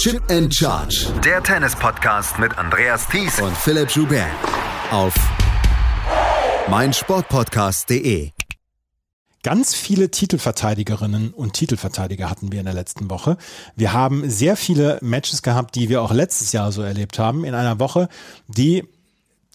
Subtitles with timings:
[0.00, 1.12] Chip and Charge.
[1.22, 4.30] Der Tennis-Podcast mit Andreas Thies und Philipp Joubert.
[4.90, 5.12] Auf
[6.70, 8.30] meinsportpodcast.de.
[9.42, 13.36] Ganz viele Titelverteidigerinnen und Titelverteidiger hatten wir in der letzten Woche.
[13.76, 17.54] Wir haben sehr viele Matches gehabt, die wir auch letztes Jahr so erlebt haben, in
[17.54, 18.08] einer Woche,
[18.48, 18.88] die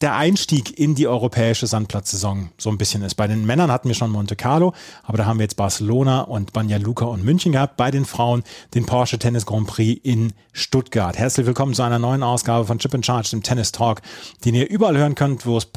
[0.01, 3.15] der Einstieg in die europäische Sandplatzsaison so ein bisschen ist.
[3.15, 4.73] Bei den Männern hatten wir schon Monte Carlo,
[5.03, 7.77] aber da haben wir jetzt Barcelona und Banja Luka und München gehabt.
[7.77, 11.17] Bei den Frauen den Porsche Tennis Grand Prix in Stuttgart.
[11.17, 14.01] Herzlich willkommen zu einer neuen Ausgabe von Chip and Charge, dem Tennis Talk,
[14.43, 15.67] den ihr überall hören könnt, wo es,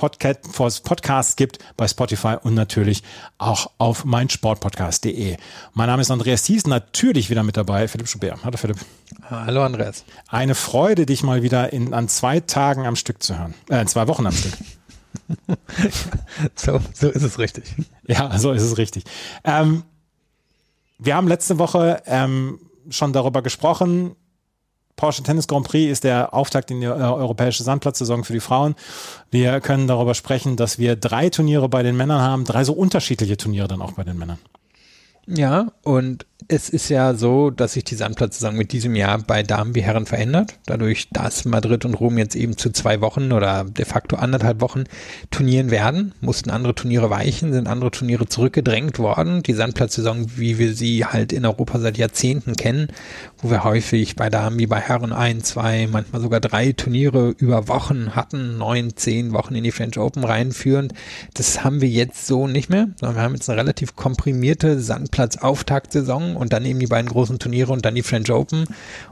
[0.52, 3.02] wo es Podcasts gibt, bei Spotify und natürlich
[3.38, 5.36] auch auf meinsportpodcast.de.
[5.74, 8.44] Mein Name ist Andreas Thies, natürlich wieder mit dabei, Philipp Schubert.
[8.44, 8.78] Hallo Philipp.
[9.30, 10.04] Hallo Andreas.
[10.28, 13.54] Eine Freude, dich mal wieder in, an zwei Tagen am Stück zu hören.
[13.68, 14.52] Äh, zwei Wochen am Stück.
[16.54, 17.64] so, so ist es richtig.
[18.06, 19.04] Ja, so ist es richtig.
[19.44, 19.82] Ähm,
[20.98, 22.58] wir haben letzte Woche ähm,
[22.90, 24.16] schon darüber gesprochen.
[24.96, 28.74] Porsche Tennis Grand Prix ist der Auftakt in die äh, europäische Sandplatzsaison für die Frauen.
[29.30, 33.36] Wir können darüber sprechen, dass wir drei Turniere bei den Männern haben, drei so unterschiedliche
[33.36, 34.38] Turniere dann auch bei den Männern.
[35.30, 39.74] Ja, und es ist ja so, dass sich die Sandplatzsaison mit diesem Jahr bei Damen
[39.74, 40.58] wie Herren verändert.
[40.64, 44.84] Dadurch, dass Madrid und Rom jetzt eben zu zwei Wochen oder de facto anderthalb Wochen
[45.30, 49.42] turnieren werden, mussten andere Turniere weichen, sind andere Turniere zurückgedrängt worden.
[49.42, 52.88] Die Sandplatzsaison, wie wir sie halt in Europa seit Jahrzehnten kennen,
[53.40, 57.68] wo wir häufig bei Damen wie bei Herren ein, zwei, manchmal sogar drei Turniere über
[57.68, 60.92] Wochen hatten, neun, zehn Wochen in die French Open reinführend.
[61.34, 66.34] Das haben wir jetzt so nicht mehr, sondern wir haben jetzt eine relativ komprimierte Sandplatz-Auftaktsaison
[66.34, 68.64] und dann eben die beiden großen Turniere und dann die French Open.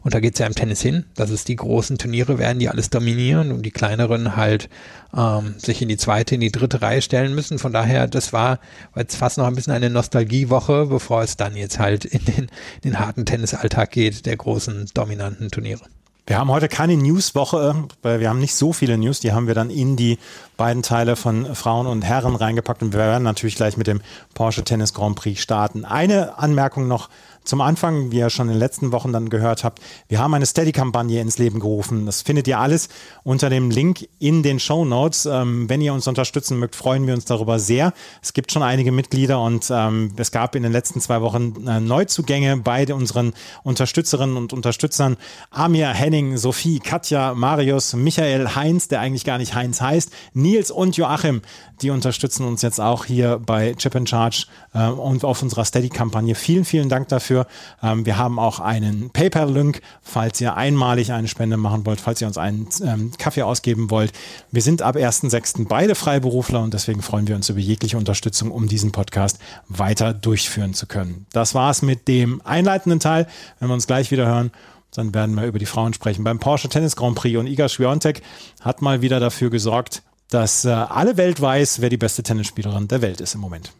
[0.03, 2.69] Und da geht es ja im Tennis hin, dass es die großen Turniere werden, die
[2.69, 4.69] alles dominieren und die kleineren halt
[5.17, 7.59] ähm, sich in die zweite, in die dritte Reihe stellen müssen.
[7.59, 8.59] Von daher, das war
[8.95, 12.45] jetzt fast noch ein bisschen eine Nostalgiewoche, bevor es dann jetzt halt in den,
[12.83, 15.83] in den harten Tennisalltag geht, der großen dominanten Turniere.
[16.29, 19.21] Wir haben heute keine Newswoche, weil wir haben nicht so viele News.
[19.21, 20.19] Die haben wir dann in die
[20.57, 24.01] beiden Teile von Frauen und Herren reingepackt und wir werden natürlich gleich mit dem
[24.35, 25.85] Porsche Tennis Grand Prix starten.
[25.85, 27.11] Eine Anmerkung noch
[27.47, 30.47] zum Anfang, wie ihr schon in den letzten Wochen dann gehört habt, wir haben eine
[30.47, 32.07] Steady-Kampagne ins Leben gerufen.
[32.07, 32.89] Das findet ihr alles
[33.23, 35.27] unter dem Link in den Show Notes.
[35.27, 37.93] Ähm, wenn ihr uns unterstützen mögt, freuen wir uns darüber sehr.
[38.23, 41.81] Es gibt schon einige Mitglieder und ähm, es gab in den letzten zwei Wochen äh,
[41.81, 45.17] Neuzugänge bei unseren Unterstützerinnen und Unterstützern.
[45.51, 50.97] Amir, Henning, Sophie, Katja, Marius, Michael, Heinz, der eigentlich gar nicht Heinz heißt, Nils und
[50.97, 51.43] Joachim,
[51.83, 56.35] die unterstützen uns jetzt auch hier bei Chip and Charge äh, und auf unserer Steady-Kampagne.
[56.35, 57.47] Vielen, vielen Dank dafür dafür.
[57.83, 62.27] Ähm, wir haben auch einen PayPal-Link, falls ihr einmalig eine Spende machen wollt, falls ihr
[62.27, 64.13] uns einen ähm, Kaffee ausgeben wollt.
[64.51, 65.67] Wir sind ab 1.6.
[65.69, 69.39] beide Freiberufler und deswegen freuen wir uns über jegliche Unterstützung, um diesen Podcast
[69.69, 71.27] weiter durchführen zu können.
[71.33, 73.27] Das war's mit dem einleitenden Teil.
[73.59, 74.51] Wenn wir uns gleich wieder hören,
[74.95, 76.25] dann werden wir über die Frauen sprechen.
[76.25, 78.23] Beim Porsche Tennis Grand Prix und Iga Swiatek
[78.61, 83.03] hat mal wieder dafür gesorgt, dass äh, alle Welt weiß, wer die beste Tennisspielerin der
[83.03, 83.73] Welt ist im Moment.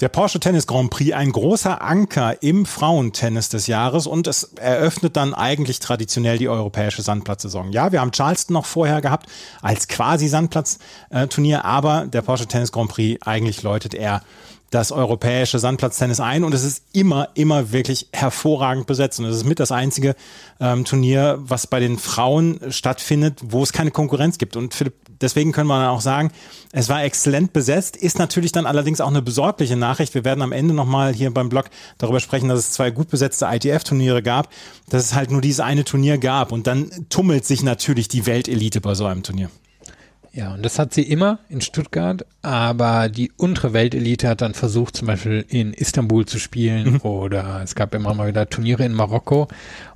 [0.00, 5.16] Der Porsche Tennis Grand Prix, ein großer Anker im Frauentennis des Jahres und es eröffnet
[5.16, 7.72] dann eigentlich traditionell die europäische Sandplatzsaison.
[7.72, 9.28] Ja, wir haben Charleston noch vorher gehabt
[9.60, 14.22] als quasi Sandplatzturnier, aber der Porsche Tennis Grand Prix eigentlich läutet er
[14.70, 19.18] das europäische Sandplatztennis ein und es ist immer, immer wirklich hervorragend besetzt.
[19.18, 20.14] Und es ist mit das einzige
[20.60, 24.56] ähm, Turnier, was bei den Frauen stattfindet, wo es keine Konkurrenz gibt.
[24.56, 26.30] Und Philipp, deswegen können wir dann auch sagen,
[26.72, 30.14] es war exzellent besetzt, ist natürlich dann allerdings auch eine besorgliche Nachricht.
[30.14, 31.66] Wir werden am Ende nochmal hier beim Blog
[31.98, 34.50] darüber sprechen, dass es zwei gut besetzte ITF-Turniere gab,
[34.88, 36.52] dass es halt nur dieses eine Turnier gab.
[36.52, 39.50] Und dann tummelt sich natürlich die Weltelite bei so einem Turnier.
[40.32, 44.96] Ja, und das hat sie immer in Stuttgart, aber die untere Weltelite hat dann versucht,
[44.96, 47.00] zum Beispiel in Istanbul zu spielen mhm.
[47.00, 49.48] oder es gab immer mal wieder Turniere in Marokko.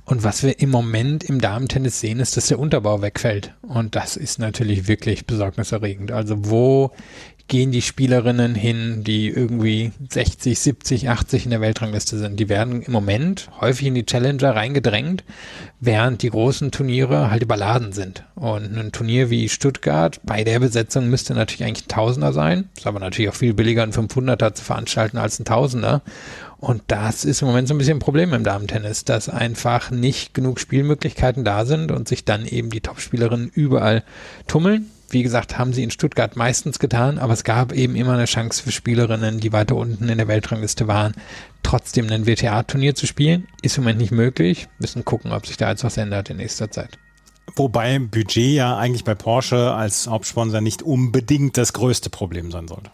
[0.05, 3.53] Und was wir im Moment im Damentennis sehen, ist, dass der Unterbau wegfällt.
[3.61, 6.11] Und das ist natürlich wirklich besorgniserregend.
[6.11, 6.91] Also wo
[7.47, 12.39] gehen die Spielerinnen hin, die irgendwie 60, 70, 80 in der Weltrangliste sind.
[12.39, 15.23] Die werden im Moment häufig in die Challenger reingedrängt,
[15.79, 18.23] während die großen Turniere halt überladen sind.
[18.35, 22.69] Und ein Turnier wie Stuttgart, bei der Besetzung müsste natürlich eigentlich ein Tausender sein.
[22.77, 26.01] Ist aber natürlich auch viel billiger, ein 500er zu veranstalten als ein Tausender.
[26.59, 30.33] Und das ist im Moment so ein bisschen ein Problem im Damentennis, dass einfach nicht
[30.33, 34.03] genug Spielmöglichkeiten da sind und sich dann eben die Topspielerinnen überall
[34.47, 38.25] tummeln wie gesagt, haben sie in Stuttgart meistens getan, aber es gab eben immer eine
[38.25, 41.13] Chance für Spielerinnen, die weiter unten in der Weltrangliste waren,
[41.61, 43.47] trotzdem ein WTA-Turnier zu spielen.
[43.61, 44.67] Ist im Moment nicht möglich.
[44.79, 46.97] Müssen gucken, ob sich da jetzt was ändert in nächster Zeit.
[47.55, 52.89] Wobei Budget ja eigentlich bei Porsche als Hauptsponsor nicht unbedingt das größte Problem sein sollte.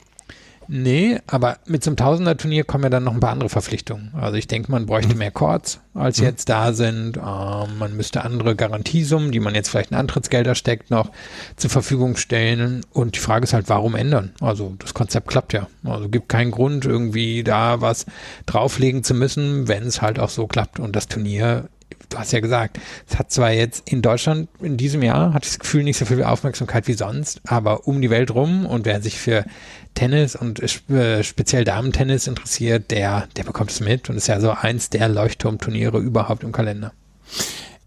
[0.71, 4.11] Nee, aber mit so einem Tausender-Turnier kommen ja dann noch ein paar andere Verpflichtungen.
[4.13, 6.25] Also ich denke, man bräuchte mehr Chords, als Mhm.
[6.25, 7.17] jetzt da sind.
[7.17, 11.09] Ähm, man müsste andere Garantiesummen, die man jetzt vielleicht in Antrittsgelder steckt, noch
[11.55, 12.85] zur Verfügung stellen.
[12.93, 14.31] Und die Frage ist halt, warum ändern?
[14.41, 15.67] Also das Konzept klappt ja.
[15.83, 18.05] Also gibt keinen Grund, irgendwie da was
[18.45, 20.79] drauflegen zu müssen, wenn es halt auch so klappt.
[20.79, 21.67] Und das Turnier
[22.09, 25.51] du hast ja gesagt, es hat zwar jetzt in Deutschland in diesem Jahr, hatte ich
[25.51, 29.01] das Gefühl, nicht so viel Aufmerksamkeit wie sonst, aber um die Welt rum und wer
[29.01, 29.45] sich für
[29.93, 34.51] Tennis und äh, speziell Damen-Tennis interessiert, der, der bekommt es mit und ist ja so
[34.51, 36.93] eins der Leuchtturmturniere überhaupt im Kalender.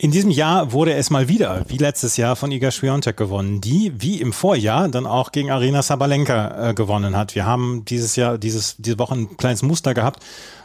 [0.02, 3.93] In diesem Jahr wurde es mal wieder, wie letztes Jahr, von Iga Swiatek gewonnen, die,
[4.02, 7.37] wie im Vorjahr, dann auch gegen Arena Sabalenka äh, gewonnen hat.
[7.37, 10.20] Wir haben dieses Jahr, dieses, diese Woche ein kleines Muster gehabt,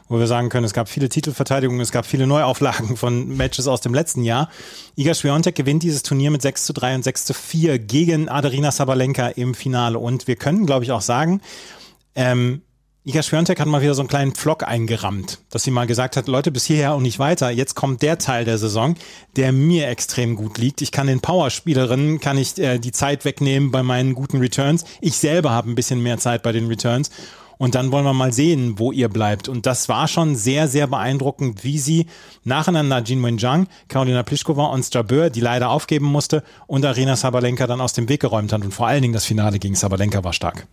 [0.09, 3.79] wo wir sagen können, es gab viele Titelverteidigungen, es gab viele Neuauflagen von Matches aus
[3.79, 4.49] dem letzten Jahr.
[4.95, 8.71] Iga Swiatek gewinnt dieses Turnier mit 6 zu 3 und 6 zu 4 gegen Aderina
[8.71, 9.99] Sabalenka im Finale.
[9.99, 11.41] Und wir können, glaube ich, auch sagen,
[12.15, 12.63] ähm,
[13.07, 16.27] Iga Swiatek hat mal wieder so einen kleinen Pflock eingerammt, dass sie mal gesagt hat,
[16.27, 17.49] Leute, bis hierher und nicht weiter.
[17.49, 18.95] Jetzt kommt der Teil der Saison,
[19.37, 20.81] der mir extrem gut liegt.
[20.81, 24.83] Ich kann den Powerspielerinnen, kann ich äh, die Zeit wegnehmen bei meinen guten Returns.
[24.99, 27.09] Ich selber habe ein bisschen mehr Zeit bei den Returns.
[27.57, 29.47] Und dann wollen wir mal sehen, wo ihr bleibt.
[29.47, 32.07] Und das war schon sehr, sehr beeindruckend, wie sie
[32.43, 37.79] nacheinander Jin Wenjiang, Karolina Pliskova und Strabeur, die leider aufgeben musste, und Arena Sabalenka dann
[37.79, 38.65] aus dem Weg geräumt hat.
[38.65, 40.67] Und vor allen Dingen das Finale gegen Sabalenka war stark.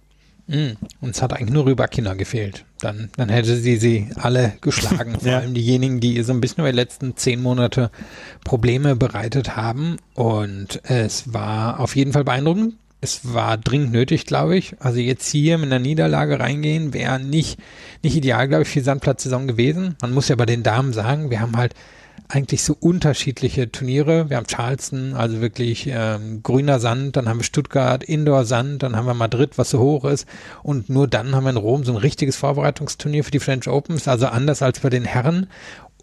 [0.47, 0.77] Und
[1.11, 2.65] es hat eigentlich nur Rybakina gefehlt.
[2.81, 5.15] Dann, dann hätte sie sie alle geschlagen.
[5.21, 5.39] Vor Ja.
[5.39, 7.91] allem diejenigen, die ihr so ein bisschen über die letzten zehn Monate
[8.45, 9.97] Probleme bereitet haben.
[10.15, 12.75] Und es war auf jeden Fall beeindruckend.
[13.01, 14.77] Es war dringend nötig, glaube ich.
[14.81, 17.59] Also jetzt hier mit einer Niederlage reingehen, wäre nicht,
[18.03, 19.97] nicht ideal, glaube ich, für die Sandplatzsaison gewesen.
[20.01, 21.75] Man muss ja bei den Damen sagen, wir haben halt
[22.35, 24.29] eigentlich so unterschiedliche Turniere.
[24.29, 29.07] Wir haben Charleston, also wirklich ähm, grüner Sand, dann haben wir Stuttgart, Indoor-Sand, dann haben
[29.07, 30.27] wir Madrid, was so hoch ist.
[30.65, 34.09] Und nur dann haben wir in Rom so ein richtiges Vorbereitungsturnier für die French Opens,
[34.09, 35.47] also anders als bei den Herren.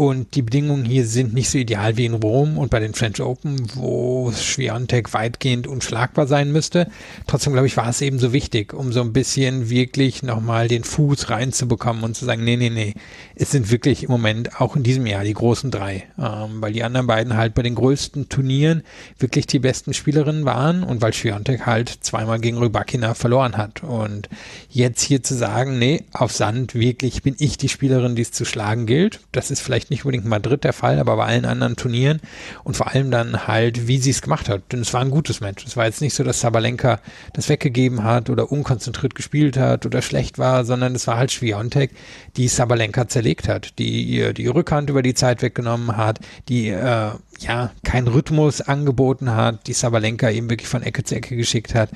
[0.01, 3.21] Und die Bedingungen hier sind nicht so ideal wie in Rom und bei den French
[3.21, 6.89] Open, wo Schwiontek weitgehend unschlagbar sein müsste.
[7.27, 10.83] Trotzdem, glaube ich, war es eben so wichtig, um so ein bisschen wirklich nochmal den
[10.83, 12.95] Fuß reinzubekommen und zu sagen, nee, nee, nee,
[13.36, 16.81] es sind wirklich im Moment auch in diesem Jahr die großen drei, ähm, weil die
[16.81, 18.81] anderen beiden halt bei den größten Turnieren
[19.19, 23.83] wirklich die besten Spielerinnen waren und weil Schwiontek halt zweimal gegen Rybakina verloren hat.
[23.83, 24.30] Und
[24.68, 28.45] jetzt hier zu sagen, nee, auf Sand wirklich bin ich die Spielerin, die es zu
[28.45, 31.76] schlagen gilt, das ist vielleicht nicht unbedingt in Madrid der Fall, aber bei allen anderen
[31.76, 32.20] Turnieren
[32.64, 34.72] und vor allem dann halt, wie sie es gemacht hat.
[34.72, 35.64] Denn es war ein gutes Match.
[35.66, 37.00] Es war jetzt nicht so, dass Sabalenka
[37.34, 41.92] das weggegeben hat oder unkonzentriert gespielt hat oder schlecht war, sondern es war halt Schwiontek,
[42.38, 47.12] die Sabalenka zerlegt hat, die ihr die Rückhand über die Zeit weggenommen hat, die äh,
[47.44, 51.90] ja keinen Rhythmus angeboten hat, die Sabalenka eben wirklich von Ecke zu Ecke geschickt hat,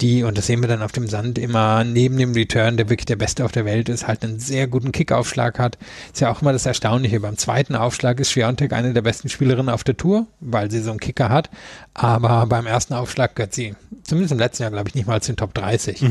[0.00, 3.06] die, und das sehen wir dann auf dem Sand immer neben dem Return, der wirklich
[3.06, 5.78] der Beste auf der Welt ist, halt einen sehr guten Kickaufschlag hat.
[6.12, 7.20] Ist ja auch immer das Erstaunliche.
[7.20, 10.90] Beim zweiten Aufschlag ist Schwiontek eine der besten Spielerinnen auf der Tour, weil sie so
[10.90, 11.50] einen Kicker hat.
[11.94, 15.32] Aber beim ersten Aufschlag gehört sie, zumindest im letzten Jahr, glaube ich, nicht mal zu
[15.32, 16.02] den Top 30.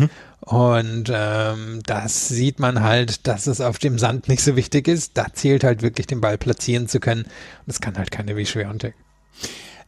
[0.42, 5.18] Und ähm, das sieht man halt, dass es auf dem Sand nicht so wichtig ist.
[5.18, 7.24] Da zählt halt wirklich, den Ball platzieren zu können.
[7.24, 8.95] Und das kann halt keine wie Schwiontek.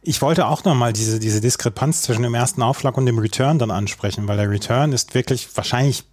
[0.02, 3.70] Ich wollte auch nochmal diese, diese Diskrepanz zwischen dem ersten Aufschlag und dem Return dann
[3.70, 6.04] ansprechen, weil der Return ist wirklich wahrscheinlich,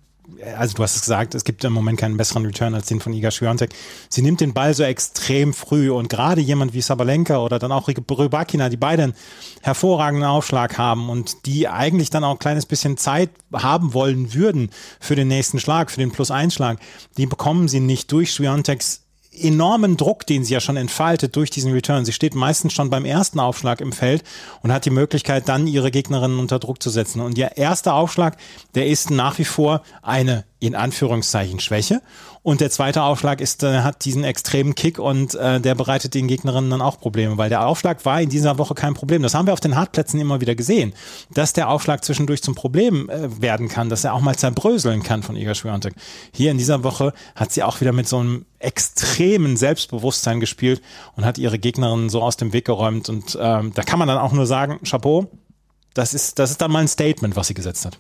[0.56, 3.14] also du hast es gesagt, es gibt im Moment keinen besseren Return als den von
[3.14, 3.72] Iga Swiatek.
[4.10, 7.88] Sie nimmt den Ball so extrem früh und gerade jemand wie Sabalenka oder dann auch
[7.88, 9.14] Rybakina, die beide einen
[9.62, 14.70] hervorragenden Aufschlag haben und die eigentlich dann auch ein kleines bisschen Zeit haben wollen würden
[15.00, 16.80] für den nächsten Schlag, für den Plus-1-Schlag,
[17.18, 19.02] die bekommen sie nicht durch Swiateks
[19.34, 22.06] enormen Druck, den sie ja schon entfaltet durch diesen Return.
[22.06, 24.24] Sie steht meistens schon beim ersten Aufschlag im Feld
[24.62, 27.22] und hat die Möglichkeit, dann ihre Gegnerinnen unter Druck zu setzen.
[27.22, 28.38] Und der erste Aufschlag,
[28.76, 32.02] der ist nach wie vor eine in Anführungszeichen Schwäche.
[32.44, 36.28] Und der zweite Aufschlag ist, äh, hat diesen extremen Kick und äh, der bereitet den
[36.28, 39.22] Gegnerinnen dann auch Probleme, weil der Aufschlag war in dieser Woche kein Problem.
[39.22, 40.94] Das haben wir auf den Hartplätzen immer wieder gesehen,
[41.32, 45.22] dass der Aufschlag zwischendurch zum Problem äh, werden kann, dass er auch mal zerbröseln kann
[45.22, 45.94] von Iga Swiatek.
[46.34, 50.82] Hier in dieser Woche hat sie auch wieder mit so einem extremen Selbstbewusstsein gespielt
[51.16, 53.08] und hat ihre Gegnerinnen so aus dem Weg geräumt.
[53.08, 55.30] Und ähm, da kann man dann auch nur sagen, Chapeau,
[55.94, 58.00] das ist, das ist dann mal ein Statement, was sie gesetzt hat.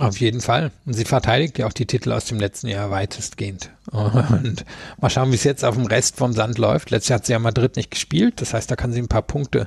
[0.00, 0.70] Auf jeden Fall.
[0.86, 3.70] Und sie verteidigt ja auch die Titel aus dem letzten Jahr weitestgehend.
[3.90, 4.64] Und
[5.00, 6.90] mal schauen, wie es jetzt auf dem Rest vom Sand läuft.
[6.90, 8.40] Letztes Jahr hat sie ja Madrid nicht gespielt.
[8.40, 9.66] Das heißt, da kann sie ein paar Punkte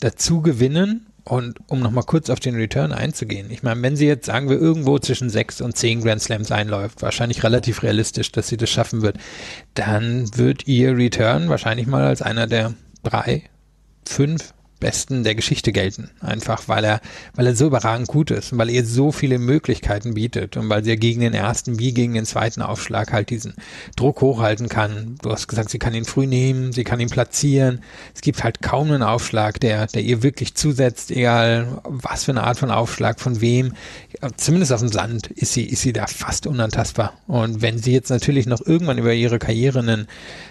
[0.00, 1.06] dazu gewinnen.
[1.24, 3.50] Und um nochmal kurz auf den Return einzugehen.
[3.50, 7.02] Ich meine, wenn sie jetzt, sagen wir, irgendwo zwischen sechs und zehn Grand Slams einläuft,
[7.02, 9.18] wahrscheinlich relativ realistisch, dass sie das schaffen wird,
[9.74, 13.42] dann wird ihr Return wahrscheinlich mal als einer der drei,
[14.04, 16.10] fünf besten der Geschichte gelten.
[16.20, 17.00] Einfach weil er,
[17.34, 20.84] weil er so überragend gut ist und weil er so viele Möglichkeiten bietet und weil
[20.84, 23.54] sie ja gegen den ersten wie gegen den zweiten Aufschlag halt diesen
[23.96, 25.16] Druck hochhalten kann.
[25.22, 27.82] Du hast gesagt, sie kann ihn früh nehmen, sie kann ihn platzieren.
[28.14, 32.44] Es gibt halt kaum einen Aufschlag, der, der ihr wirklich zusetzt, egal was für eine
[32.44, 33.74] Art von Aufschlag, von wem.
[34.36, 37.14] Zumindest auf dem Sand ist sie, ist sie da fast unantastbar.
[37.26, 40.06] Und wenn sie jetzt natürlich noch irgendwann über ihre Karriere einen,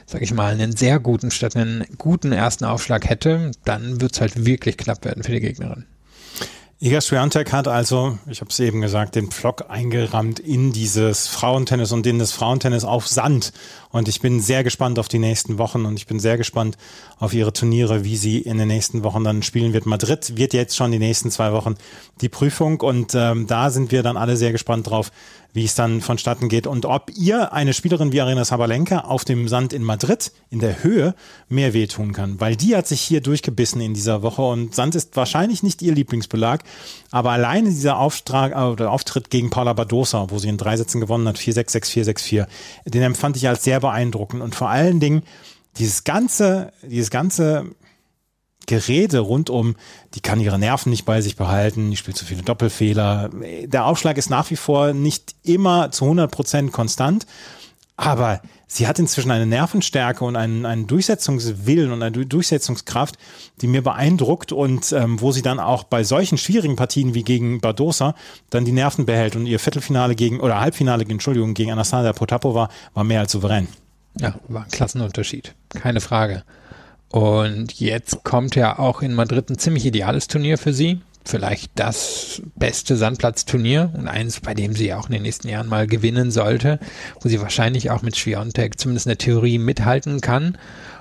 [0.05, 4.21] sag ich mal, einen sehr guten statt einen guten ersten Aufschlag hätte, dann wird es
[4.21, 5.85] halt wirklich knapp werden für die Gegnerin.
[6.81, 11.93] Iga Swiatek hat also, ich habe es eben gesagt, den Pflock eingerammt in dieses Frauentennis
[11.93, 13.53] und in das Frauentennis auf Sand.
[13.91, 16.77] Und ich bin sehr gespannt auf die nächsten Wochen und ich bin sehr gespannt
[17.17, 19.85] auf ihre Turniere, wie sie in den nächsten Wochen dann spielen wird.
[19.85, 21.75] Madrid wird jetzt schon die nächsten zwei Wochen
[22.19, 25.13] die Prüfung und ähm, da sind wir dann alle sehr gespannt drauf,
[25.55, 26.67] wie es dann vonstatten geht.
[26.67, 30.83] Und ob ihr eine Spielerin wie Arena Sabalenka auf dem Sand in Madrid in der
[30.83, 31.15] Höhe
[31.47, 35.15] mehr wehtun kann, weil die hat sich hier durchgebissen in dieser Woche und Sand ist
[35.15, 36.63] wahrscheinlich nicht ihr Lieblingsbelag,
[37.09, 41.25] aber alleine dieser Auftrag, äh, Auftritt gegen Paula Badosa, wo sie in drei Sätzen gewonnen
[41.25, 42.47] hat, 4-6, 6-4, 6-4,
[42.85, 44.43] den empfand ich als sehr beeindruckend.
[44.43, 45.23] Und vor allen Dingen
[45.77, 47.65] dieses ganze, dieses ganze
[48.65, 49.75] Gerede rund um,
[50.13, 53.29] die kann ihre Nerven nicht bei sich behalten, die spielt zu viele Doppelfehler.
[53.65, 57.25] Der Aufschlag ist nach wie vor nicht immer zu 100 Prozent konstant,
[57.97, 63.15] aber sie hat inzwischen eine Nervenstärke und einen, einen Durchsetzungswillen und eine Durchsetzungskraft,
[63.61, 67.61] die mir beeindruckt und ähm, wo sie dann auch bei solchen schwierigen Partien wie gegen
[67.61, 68.15] Badosa
[68.49, 73.03] dann die Nerven behält und ihr Viertelfinale gegen, oder Halbfinale, Entschuldigung, gegen Anastasia Potapova war
[73.03, 73.67] mehr als souverän.
[74.19, 75.53] Ja, war ein Klassenunterschied.
[75.69, 76.43] Keine Frage.
[77.15, 80.99] Und jetzt kommt ja auch in Madrid ein ziemlich ideales Turnier für sie.
[81.23, 85.87] Vielleicht das beste Sandplatzturnier und eins, bei dem sie auch in den nächsten Jahren mal
[85.87, 86.77] gewinnen sollte,
[87.21, 90.57] wo sie wahrscheinlich auch mit Schwiontek zumindest in der Theorie mithalten kann.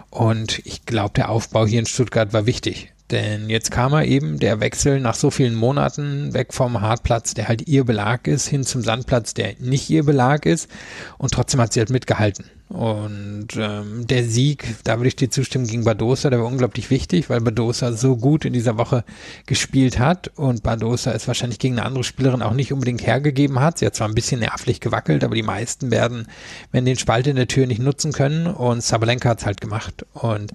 [0.09, 2.93] Und ich glaube, der Aufbau hier in Stuttgart war wichtig.
[3.11, 7.49] Denn jetzt kam er eben der Wechsel nach so vielen Monaten weg vom Hartplatz, der
[7.49, 10.70] halt ihr Belag ist, hin zum Sandplatz, der nicht ihr Belag ist.
[11.18, 12.46] Und trotzdem hat sie halt mitgehalten.
[12.68, 17.28] Und ähm, der Sieg, da würde ich dir zustimmen, gegen Badosa, der war unglaublich wichtig,
[17.28, 19.04] weil Badosa so gut in dieser Woche
[19.46, 23.78] gespielt hat und Badosa es wahrscheinlich gegen eine andere Spielerin auch nicht unbedingt hergegeben hat.
[23.78, 26.26] Sie hat zwar ein bisschen nervlich gewackelt, aber die meisten werden,
[26.73, 30.06] wenn den Spalt in der Tür nicht nutzen können und Sabalenka hat es halt gemacht.
[30.14, 30.52] Und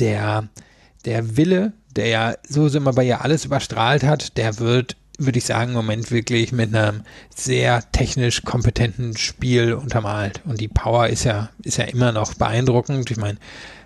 [0.00, 0.48] der,
[1.04, 5.44] der Wille, der ja so immer bei ihr alles überstrahlt hat, der wird würde ich
[5.44, 7.02] sagen, im Moment wirklich mit einem
[7.34, 10.40] sehr technisch kompetenten Spiel untermalt.
[10.46, 13.10] Und die Power ist ja, ist ja immer noch beeindruckend.
[13.10, 13.38] Ich meine,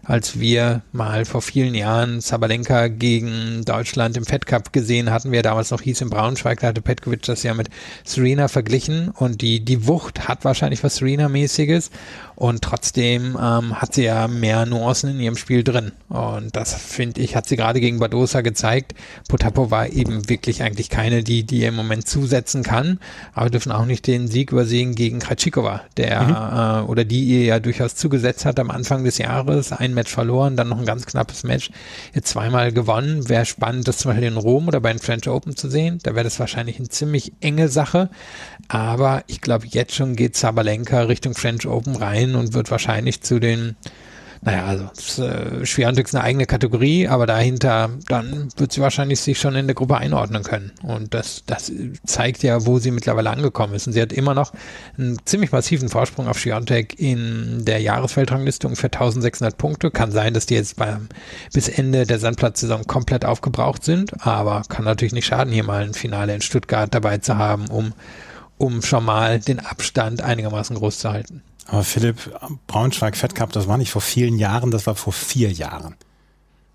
[0.04, 5.42] als wir mal vor vielen Jahren Sabalenka gegen Deutschland im Fed Cup gesehen hatten, wir
[5.42, 7.68] damals noch hieß in Braunschweig, da hatte Petkovic das ja mit
[8.04, 11.90] Serena verglichen und die, die Wucht hat wahrscheinlich was Serena-mäßiges
[12.36, 17.20] und trotzdem ähm, hat sie ja mehr Nuancen in ihrem Spiel drin und das finde
[17.20, 18.94] ich, hat sie gerade gegen Badosa gezeigt.
[19.28, 22.98] Potapov war eben wirklich eigentlich keine, die, die ihr im Moment zusetzen kann,
[23.32, 26.86] aber dürfen auch nicht den Sieg übersehen gegen Krajcikova, der mhm.
[26.86, 30.56] äh, oder die ihr ja durchaus zugesetzt hat am Anfang des Jahres, ein Match verloren,
[30.56, 31.70] dann noch ein ganz knappes Match,
[32.14, 33.28] jetzt zweimal gewonnen.
[33.28, 35.98] Wäre spannend, das zum Beispiel in Rom oder bei den French Open zu sehen.
[36.02, 38.10] Da wäre das wahrscheinlich eine ziemlich enge Sache.
[38.68, 43.38] Aber ich glaube, jetzt schon geht Sabalenka Richtung French Open rein und wird wahrscheinlich zu
[43.38, 43.76] den
[44.44, 49.38] naja, also äh, Schwerantik ist eine eigene Kategorie, aber dahinter, dann wird sie wahrscheinlich sich
[49.38, 50.72] schon in der Gruppe einordnen können.
[50.82, 51.72] Und das, das
[52.04, 53.86] zeigt ja, wo sie mittlerweile angekommen ist.
[53.86, 54.52] Und sie hat immer noch
[54.98, 59.90] einen ziemlich massiven Vorsprung auf Schwerantik in der Jahresfeldrangliste für 1600 Punkte.
[59.90, 61.08] Kann sein, dass die jetzt beim,
[61.54, 65.94] bis Ende der Sandplatzsaison komplett aufgebraucht sind, aber kann natürlich nicht schaden, hier mal ein
[65.94, 67.94] Finale in Stuttgart dabei zu haben, um,
[68.58, 71.42] um schon mal den Abstand einigermaßen groß zu halten.
[71.66, 75.96] Aber Philipp, Braunschweig Fed das war nicht vor vielen Jahren, das war vor vier Jahren.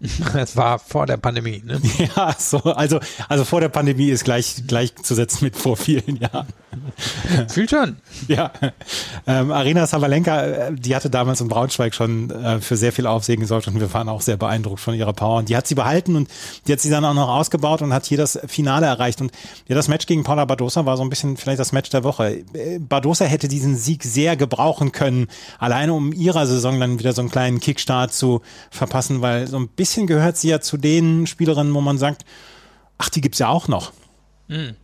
[0.36, 1.82] Es war vor der Pandemie, ne?
[2.16, 6.48] Ja, so, also, also vor der Pandemie ist gleich, gleichzusetzen mit vor vielen Jahren.
[7.50, 7.98] Fühlt schon.
[8.28, 8.52] Ja.
[9.28, 13.40] Ähm, Arena Savalenka, äh, die hatte damals in Braunschweig schon äh, für sehr viel Aufsehen
[13.40, 15.40] gesorgt und wir waren auch sehr beeindruckt von ihrer Power.
[15.40, 16.30] Und die hat sie behalten und
[16.68, 19.20] die hat sie dann auch noch ausgebaut und hat hier das Finale erreicht.
[19.22, 19.32] Und
[19.68, 22.44] ja, das Match gegen Paula Badosa war so ein bisschen vielleicht das Match der Woche.
[22.54, 25.28] Äh, Badosa hätte diesen Sieg sehr gebrauchen können,
[25.58, 29.68] alleine um ihrer Saison dann wieder so einen kleinen Kickstart zu verpassen, weil so ein
[29.68, 32.26] bisschen gehört sie ja zu den Spielerinnen, wo man sagt,
[32.98, 33.94] ach, die gibt's ja auch noch.
[34.48, 34.76] Mhm.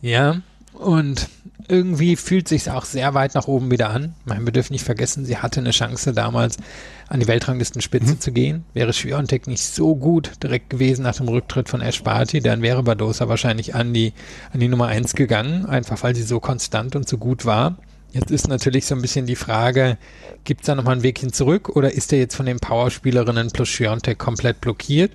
[0.00, 0.42] Ja,
[0.74, 1.28] und
[1.68, 4.14] irgendwie fühlt sich auch sehr weit nach oben wieder an.
[4.26, 6.58] wir dürfen nicht vergessen, sie hatte eine Chance damals
[7.08, 8.20] an die Weltranglistenspitze mhm.
[8.20, 8.64] zu gehen.
[8.74, 12.82] Wäre Schwiontek nicht so gut direkt gewesen nach dem Rücktritt von Ash Barty, dann wäre
[12.82, 14.12] Badosa wahrscheinlich an die,
[14.52, 17.76] an die Nummer eins gegangen, einfach weil sie so konstant und so gut war.
[18.14, 19.98] Jetzt ist natürlich so ein bisschen die Frage,
[20.44, 23.50] gibt es da nochmal einen Weg hin zurück oder ist der jetzt von den Powerspielerinnen
[23.50, 25.10] plus Schiontek komplett blockiert?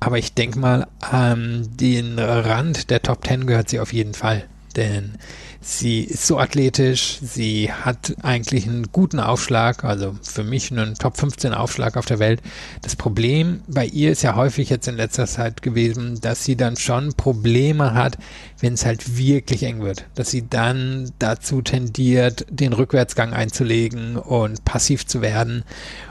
[0.00, 4.46] Aber ich denke mal, ähm, den Rand der Top Ten gehört sie auf jeden Fall.
[4.74, 5.16] Denn
[5.62, 11.18] Sie ist so athletisch, sie hat eigentlich einen guten Aufschlag, also für mich einen Top
[11.18, 12.40] 15 Aufschlag auf der Welt.
[12.80, 16.78] Das Problem bei ihr ist ja häufig jetzt in letzter Zeit gewesen, dass sie dann
[16.78, 18.16] schon Probleme hat,
[18.60, 24.64] wenn es halt wirklich eng wird, dass sie dann dazu tendiert, den Rückwärtsgang einzulegen und
[24.64, 25.64] passiv zu werden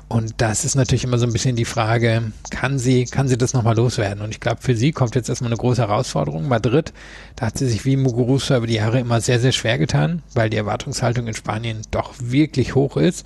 [0.09, 3.53] und das ist natürlich immer so ein bisschen die Frage, kann sie, kann sie das
[3.53, 4.23] nochmal loswerden?
[4.23, 6.47] Und ich glaube, für sie kommt jetzt erstmal eine große Herausforderung.
[6.47, 6.93] Madrid,
[7.35, 10.49] da hat sie sich wie Muguruza über die Jahre immer sehr, sehr schwer getan, weil
[10.49, 13.23] die Erwartungshaltung in Spanien doch wirklich hoch ist.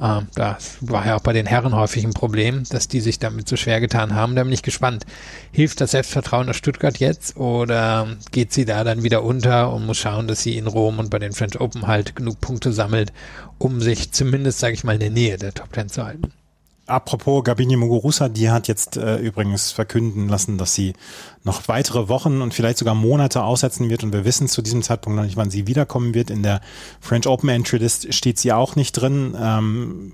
[0.00, 3.46] Ähm, das war ja auch bei den Herren häufig ein Problem, dass die sich damit
[3.46, 4.34] so schwer getan haben.
[4.34, 5.04] Da bin ich gespannt.
[5.50, 9.98] Hilft das Selbstvertrauen aus Stuttgart jetzt oder geht sie da dann wieder unter und muss
[9.98, 13.12] schauen, dass sie in Rom und bei den French Open halt genug Punkte sammelt,
[13.58, 16.32] um sich zumindest, sage ich mal, in der Nähe der Top Ten zu halten.
[16.86, 20.94] Apropos Gabini Muguruza, die hat jetzt äh, übrigens verkünden lassen, dass sie
[21.44, 25.16] noch weitere Wochen und vielleicht sogar Monate aussetzen wird und wir wissen zu diesem Zeitpunkt
[25.16, 26.28] noch nicht, wann sie wiederkommen wird.
[26.28, 26.60] In der
[27.00, 29.36] French Open Entry List steht sie auch nicht drin.
[29.40, 30.12] Ähm,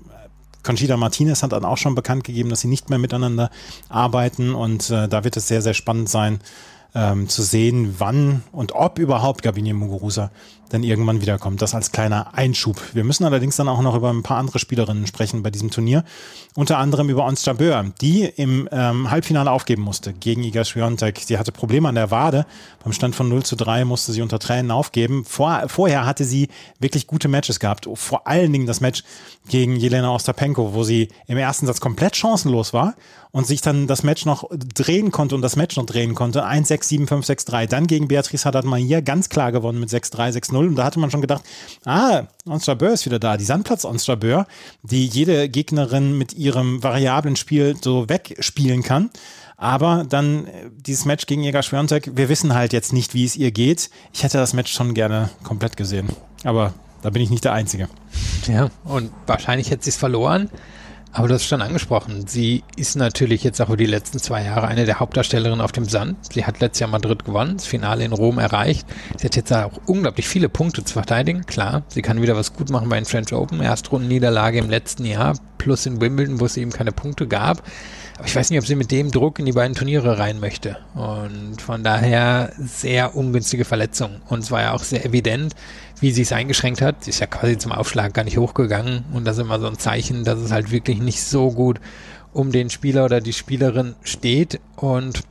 [0.61, 3.49] Conchita Martinez hat dann auch schon bekannt gegeben, dass sie nicht mehr miteinander
[3.87, 6.39] arbeiten und äh, da wird es sehr, sehr spannend sein,
[6.95, 10.31] ähm, zu sehen, wann und ob überhaupt Gabini Muguruza
[10.69, 11.61] dann irgendwann wiederkommt.
[11.61, 12.81] Das als kleiner Einschub.
[12.93, 16.03] Wir müssen allerdings dann auch noch über ein paar andere Spielerinnen sprechen bei diesem Turnier.
[16.55, 21.19] Unter anderem über Ons Jabeur, die im ähm, Halbfinale aufgeben musste gegen Iga Swiatek.
[21.19, 22.45] Sie hatte Probleme an der Wade.
[22.83, 25.25] Beim Stand von 0 zu 3 musste sie unter Tränen aufgeben.
[25.25, 26.49] Vor, vorher hatte sie
[26.79, 27.87] wirklich gute Matches gehabt.
[27.93, 29.03] Vor allen Dingen das Match
[29.47, 32.95] gegen Jelena Ostapenko, wo sie im ersten Satz komplett chancenlos war
[33.31, 36.43] und sich dann das Match noch drehen konnte und das Match noch drehen konnte.
[36.43, 37.67] 1, 6, 7, 5, 6, 3.
[37.67, 40.58] Dann gegen Beatrice Haddad-Mahir ganz klar gewonnen mit 6, 3, 6, 0.
[40.67, 41.43] Und da hatte man schon gedacht,
[41.85, 43.37] ah, Onstrabeur ist wieder da.
[43.37, 44.47] Die Sandplatz Onstrabeur,
[44.83, 49.09] die jede Gegnerin mit ihrem variablen Spiel so wegspielen kann.
[49.57, 53.35] Aber dann äh, dieses Match gegen Jäger Schwiontek, wir wissen halt jetzt nicht, wie es
[53.35, 53.89] ihr geht.
[54.13, 56.07] Ich hätte das Match schon gerne komplett gesehen.
[56.45, 57.89] Aber da bin ich nicht der Einzige.
[58.47, 60.49] Ja, und wahrscheinlich hätte sie es verloren.
[61.11, 64.67] Aber du hast schon angesprochen, sie ist natürlich jetzt auch über die letzten zwei Jahre
[64.67, 66.17] eine der Hauptdarstellerinnen auf dem Sand.
[66.31, 68.87] Sie hat letztes Jahr Madrid gewonnen, das Finale in Rom erreicht.
[69.17, 71.45] Sie hat jetzt auch unglaublich viele Punkte zu verteidigen.
[71.47, 73.59] Klar, sie kann wieder was gut machen bei den French Open.
[73.59, 77.63] Erstrundenniederlage im letzten Jahr, plus in Wimbledon, wo es eben keine Punkte gab.
[78.19, 80.77] Aber ich weiß nicht, ob sie mit dem Druck in die beiden Turniere rein möchte.
[80.93, 84.21] Und von daher sehr ungünstige Verletzung.
[84.27, 85.55] Und es war ja auch sehr evident,
[86.01, 87.03] wie sie es eingeschränkt hat.
[87.03, 89.77] Sie ist ja quasi zum Aufschlag gar nicht hochgegangen und das ist immer so ein
[89.77, 91.79] Zeichen, dass es halt wirklich nicht so gut
[92.33, 95.21] um den Spieler oder die Spielerin steht und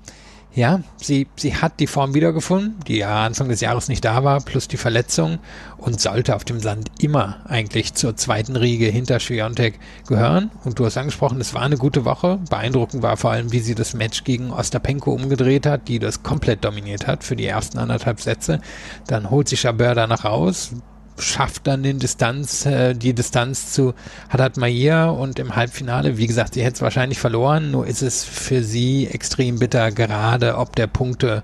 [0.58, 4.40] ja, sie, sie hat die Form wiedergefunden, die ja Anfang des Jahres nicht da war,
[4.40, 5.38] plus die Verletzung
[5.76, 10.50] und sollte auf dem Sand immer eigentlich zur zweiten Riege hinter Schwiontek gehören.
[10.64, 12.40] Und du hast angesprochen, es war eine gute Woche.
[12.50, 16.64] Beeindruckend war vor allem, wie sie das Match gegen Ostapenko umgedreht hat, die das komplett
[16.64, 18.60] dominiert hat für die ersten anderthalb Sätze.
[19.06, 20.72] Dann holt sich Chabert danach raus,
[21.18, 23.94] schafft dann den Distanz, äh, die Distanz zu
[24.28, 28.24] Haddad Maia und im Halbfinale, wie gesagt, sie hätte es wahrscheinlich verloren, nur ist es
[28.24, 31.42] für sie extrem bitter, gerade ob der Punkte,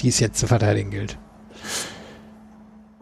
[0.00, 1.18] die es jetzt zu verteidigen gilt.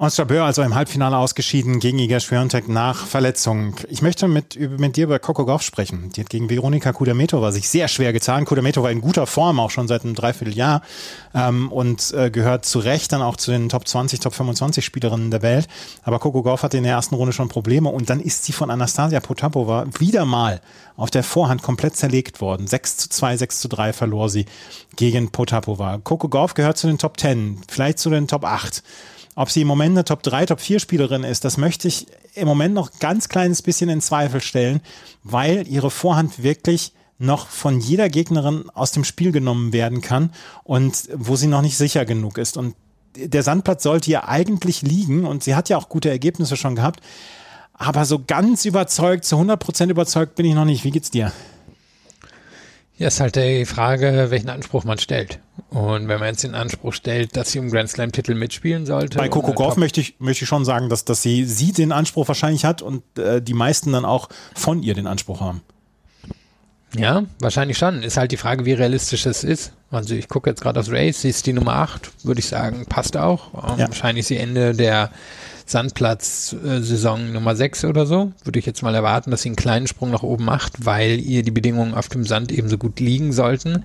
[0.00, 3.74] Ostabeur also im Halbfinale ausgeschieden gegen Iga Swiatek nach Verletzung.
[3.88, 6.12] Ich möchte mit, mit dir über Coco Gauff sprechen.
[6.14, 8.44] Die hat gegen Veronika Kudametova sich sehr schwer getan.
[8.44, 10.82] Kudametova in guter Form, auch schon seit einem Dreivierteljahr
[11.34, 15.32] ähm, und äh, gehört zu Recht dann auch zu den Top 20, Top 25 Spielerinnen
[15.32, 15.66] der Welt.
[16.04, 18.70] Aber Coco Gauff hatte in der ersten Runde schon Probleme und dann ist sie von
[18.70, 20.60] Anastasia Potapova wieder mal
[20.96, 22.68] auf der Vorhand komplett zerlegt worden.
[22.68, 24.46] 6 zu 2, 6 zu 3 verlor sie
[24.94, 25.98] gegen Potapova.
[26.04, 28.84] Coco Gauff gehört zu den Top 10, vielleicht zu den Top 8.
[29.38, 32.48] Ob sie im Moment eine Top 3, Top 4 Spielerin ist, das möchte ich im
[32.48, 34.80] Moment noch ganz kleines bisschen in Zweifel stellen,
[35.22, 40.32] weil ihre Vorhand wirklich noch von jeder Gegnerin aus dem Spiel genommen werden kann
[40.64, 42.56] und wo sie noch nicht sicher genug ist.
[42.56, 42.74] Und
[43.14, 46.98] der Sandplatz sollte ihr eigentlich liegen und sie hat ja auch gute Ergebnisse schon gehabt.
[47.74, 50.82] Aber so ganz überzeugt, zu 100 Prozent überzeugt bin ich noch nicht.
[50.82, 51.30] Wie geht's dir?
[52.98, 55.38] Ja, ist halt die Frage, welchen Anspruch man stellt.
[55.70, 59.18] Und wenn man jetzt den Anspruch stellt, dass sie um Grand Slam Titel mitspielen sollte.
[59.18, 62.26] Bei Coco Golf möchte ich, möchte ich schon sagen, dass, dass sie, sie den Anspruch
[62.26, 65.62] wahrscheinlich hat und äh, die meisten dann auch von ihr den Anspruch haben.
[66.96, 68.02] Ja, wahrscheinlich schon.
[68.02, 69.72] Ist halt die Frage, wie realistisch es ist.
[69.90, 72.84] Also ich gucke jetzt gerade aufs Race, sie ist die Nummer 8, würde ich sagen,
[72.86, 73.54] passt auch.
[73.54, 73.88] Ähm, ja.
[73.88, 75.10] Wahrscheinlich sie Ende der
[75.68, 78.32] Sandplatz-Saison Nummer 6 oder so.
[78.44, 81.42] Würde ich jetzt mal erwarten, dass sie einen kleinen Sprung nach oben macht, weil ihr
[81.42, 83.84] die Bedingungen auf dem Sand ebenso gut liegen sollten.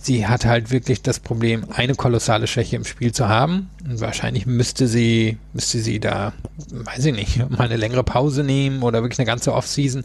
[0.00, 3.70] Sie hat halt wirklich das Problem, eine kolossale Schwäche im Spiel zu haben.
[3.84, 6.32] Und wahrscheinlich müsste sie, müsste sie da,
[6.70, 10.04] weiß ich nicht, mal eine längere Pause nehmen oder wirklich eine ganze Offseason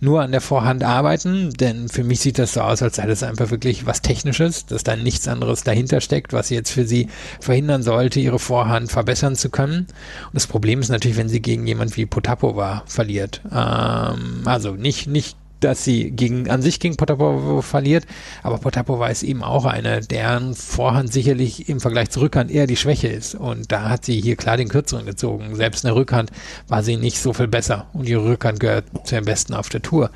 [0.00, 1.52] nur an der Vorhand arbeiten.
[1.54, 4.84] Denn für mich sieht das so aus, als sei das einfach wirklich was Technisches, dass
[4.84, 7.08] da nichts anderes dahinter steckt, was jetzt für sie
[7.40, 9.80] verhindern sollte, ihre Vorhand verbessern zu können.
[9.80, 13.40] Und das Problem ist natürlich, wenn sie gegen jemand wie Potapova verliert.
[13.52, 18.06] Ähm, also nicht, nicht dass sie gegen, an sich gegen Potapova verliert,
[18.42, 22.76] aber Potapova ist eben auch eine, deren Vorhand sicherlich im Vergleich zur Rückhand eher die
[22.76, 23.34] Schwäche ist.
[23.34, 25.54] Und da hat sie hier klar den Kürzeren gezogen.
[25.56, 26.30] Selbst in der Rückhand
[26.68, 27.86] war sie nicht so viel besser.
[27.92, 30.10] Und ihre Rückhand gehört zu den Besten auf der Tour.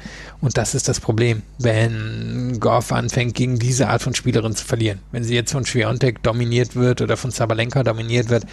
[0.44, 4.98] Und das ist das Problem, wenn Goff anfängt, gegen diese Art von Spielerin zu verlieren.
[5.10, 8.44] Wenn sie jetzt von Schwiontek dominiert wird oder von Sabalenka dominiert wird,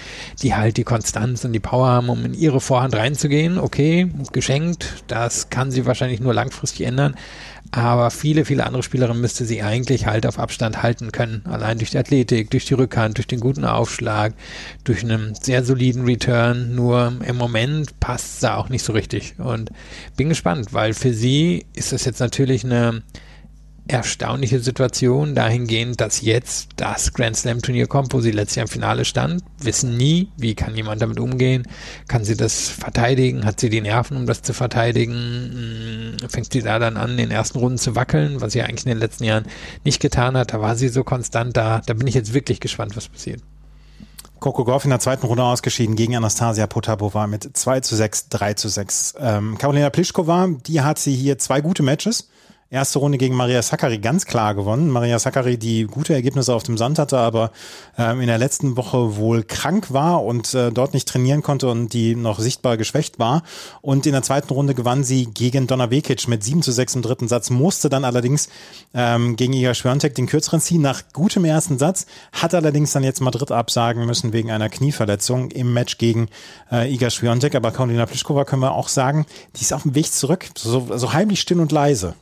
[0.42, 5.04] die halt die Konstanz und die Power haben, um in ihre Vorhand reinzugehen, okay, geschenkt,
[5.08, 7.16] das kann sie wahrscheinlich nur langfristig ändern.
[7.72, 11.42] Aber viele, viele andere Spielerinnen müsste sie eigentlich halt auf Abstand halten können.
[11.46, 14.34] Allein durch die Athletik, durch die Rückhand, durch den guten Aufschlag,
[14.84, 16.76] durch einen sehr soliden Return.
[16.76, 19.36] Nur im Moment passt es da auch nicht so richtig.
[19.38, 19.70] Und
[20.18, 23.04] bin gespannt, weil für sie ist das jetzt natürlich eine
[23.92, 28.72] erstaunliche Situation dahingehend, dass jetzt das Grand Slam Turnier kommt, wo sie letztes Jahr im
[28.72, 31.68] Finale stand, wissen nie, wie kann jemand damit umgehen,
[32.08, 36.62] kann sie das verteidigen, hat sie die Nerven, um das zu verteidigen, hm, fängt sie
[36.62, 39.26] da dann an, in den ersten Runden zu wackeln, was sie eigentlich in den letzten
[39.26, 39.46] Jahren
[39.84, 42.96] nicht getan hat, da war sie so konstant da, da bin ich jetzt wirklich gespannt,
[42.96, 43.42] was passiert.
[44.40, 48.54] Coco Goff in der zweiten Runde ausgeschieden gegen Anastasia Potapova mit 2 zu 6, 3
[48.56, 49.14] zu 6.
[49.20, 52.31] Ähm, Karolina Pliskova, die hat sie hier zwei gute Matches
[52.72, 54.90] erste Runde gegen Maria Sakkari ganz klar gewonnen.
[54.90, 57.52] Maria Sakkari, die gute Ergebnisse auf dem Sand hatte, aber
[57.98, 61.92] ähm, in der letzten Woche wohl krank war und äh, dort nicht trainieren konnte und
[61.92, 63.44] die noch sichtbar geschwächt war.
[63.82, 67.02] Und in der zweiten Runde gewann sie gegen Donna Vekic mit 7 zu 6 im
[67.02, 68.48] dritten Satz, musste dann allerdings
[68.94, 73.20] ähm, gegen Iga Schwiontek den kürzeren ziehen nach gutem ersten Satz, hat allerdings dann jetzt
[73.20, 76.30] Madrid absagen müssen wegen einer Knieverletzung im Match gegen
[76.72, 77.54] äh, Iga Schwiontek.
[77.54, 79.26] Aber Karolina Pliskova können wir auch sagen,
[79.58, 82.16] die ist auf dem Weg zurück, so, so heimlich still und leise.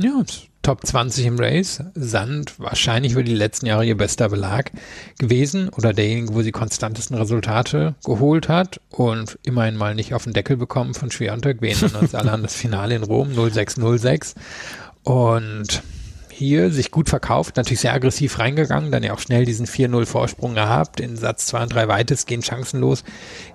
[0.00, 0.22] Ja,
[0.62, 1.82] Top 20 im Race.
[1.96, 4.70] Sand wahrscheinlich über die letzten Jahre ihr bester Belag
[5.18, 10.34] gewesen oder derjenige, wo sie konstantesten Resultate geholt hat und immerhin mal nicht auf den
[10.34, 11.62] Deckel bekommen von Schwiontek.
[11.62, 14.36] Wir erinnern uns alle an das Finale in Rom 0606
[15.02, 15.82] und
[16.30, 20.54] hier sich gut verkauft, natürlich sehr aggressiv reingegangen, dann ja auch schnell diesen 4-0 Vorsprung
[20.54, 23.02] gehabt, in Satz 2 und 3 weitestgehend chancenlos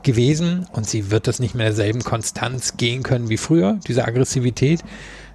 [0.02, 4.82] gewesen und sie wird das nicht mehr derselben Konstanz gehen können wie früher, diese Aggressivität.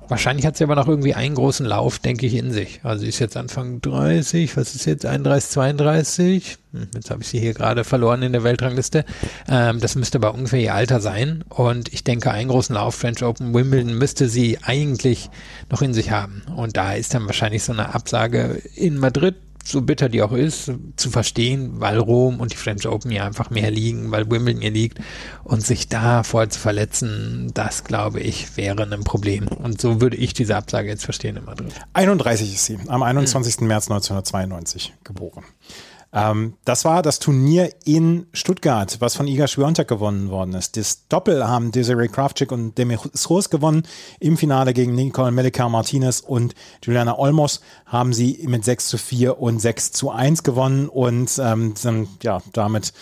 [0.09, 2.81] Wahrscheinlich hat sie aber noch irgendwie einen großen Lauf, denke ich, in sich.
[2.83, 6.57] Also sie ist jetzt Anfang 30, was ist jetzt 31, 32?
[6.73, 9.05] Hm, jetzt habe ich sie hier gerade verloren in der Weltrangliste.
[9.49, 11.45] Ähm, das müsste aber ungefähr ihr Alter sein.
[11.49, 15.29] Und ich denke, einen großen Lauf, French Open, Wimbledon, müsste sie eigentlich
[15.71, 16.43] noch in sich haben.
[16.57, 19.37] Und da ist dann wahrscheinlich so eine Absage in Madrid
[19.69, 23.51] so bitter die auch ist, zu verstehen, weil Rom und die French Open ja einfach
[23.51, 24.99] mehr liegen, weil Wimbledon ihr liegt
[25.45, 29.47] und sich da voll zu verletzen, das glaube ich wäre ein Problem.
[29.49, 31.73] Und so würde ich diese Absage jetzt verstehen in Madrid.
[31.93, 33.59] 31 ist sie, am 21.
[33.59, 33.67] Hm.
[33.67, 35.45] März 1992 geboren.
[36.13, 40.77] Ähm, das war das Turnier in Stuttgart, was von Iga Swiatek gewonnen worden ist.
[40.77, 43.01] Das Doppel haben Desiree Kraftschick und Demis
[43.51, 43.83] Gewonnen.
[44.19, 49.39] Im Finale gegen Nicole Melika Martinez und Juliana Olmos haben sie mit 6 zu 4
[49.39, 52.93] und 6 zu 1 gewonnen und ähm, sind ja damit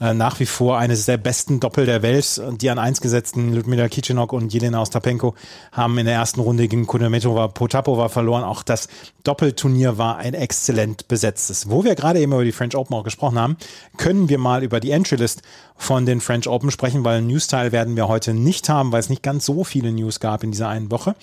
[0.00, 2.40] äh, nach wie vor eines der besten Doppel der Welt.
[2.60, 5.34] Die an eins gesetzten Ludmila Kichenok und Jelena Ostapenko
[5.72, 8.44] haben in der ersten Runde gegen Kudermetova Potapova verloren.
[8.44, 8.88] Auch das
[9.24, 11.70] Doppelturnier war ein exzellent besetztes.
[11.70, 13.56] Wo wir gerade eben über die French Open auch gesprochen haben,
[13.96, 15.42] können wir mal über die Entry-List
[15.76, 19.10] von den French Open sprechen, weil einen News-Teil werden wir heute nicht haben, weil es
[19.10, 21.14] nicht ganz so viele News gab in dieser einen Woche.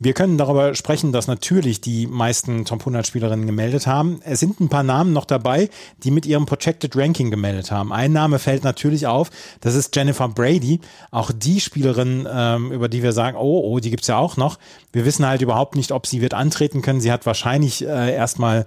[0.00, 4.20] Wir können darüber sprechen, dass natürlich die meisten Top 100 Spielerinnen gemeldet haben.
[4.24, 5.70] Es sind ein paar Namen noch dabei,
[6.02, 7.92] die mit ihrem Projected Ranking gemeldet haben.
[7.92, 9.30] Ein Name fällt natürlich auf,
[9.60, 10.80] das ist Jennifer Brady.
[11.12, 14.58] Auch die Spielerin, ähm, über die wir sagen, oh, oh, die gibt's ja auch noch.
[14.92, 17.00] Wir wissen halt überhaupt nicht, ob sie wird antreten können.
[17.00, 18.66] Sie hat wahrscheinlich äh, erstmal,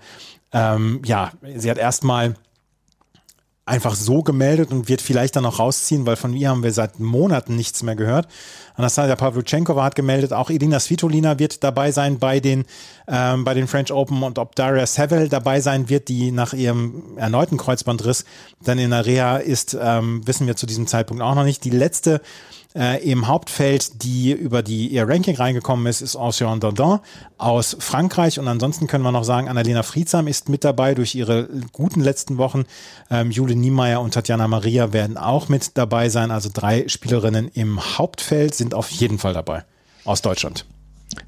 [0.54, 2.36] ähm, ja, sie hat erstmal
[3.68, 7.00] einfach so gemeldet und wird vielleicht dann auch rausziehen, weil von ihr haben wir seit
[7.00, 8.28] Monaten nichts mehr gehört.
[8.78, 12.66] Anastasia Pavlyuchenkova hat gemeldet, auch Elina Svitolina wird dabei sein bei den,
[13.08, 17.18] ähm, bei den French Open und ob Daria Seville dabei sein wird, die nach ihrem
[17.18, 18.24] erneuten Kreuzbandriss
[18.64, 21.64] dann in der Reha ist, ähm, wissen wir zu diesem Zeitpunkt auch noch nicht.
[21.64, 22.22] Die letzte
[22.76, 27.00] äh, im Hauptfeld, die über die ihr Ranking reingekommen ist, ist Ancien Dardin
[27.38, 28.40] aus Frankreich.
[28.40, 32.38] Und ansonsten können wir noch sagen, Annalena Friedsam ist mit dabei durch ihre guten letzten
[32.38, 32.66] Wochen.
[33.10, 36.32] Ähm, Jule Niemeyer und Tatjana Maria werden auch mit dabei sein.
[36.32, 39.64] Also drei Spielerinnen im Hauptfeld sind auf jeden Fall dabei
[40.06, 40.66] aus Deutschland.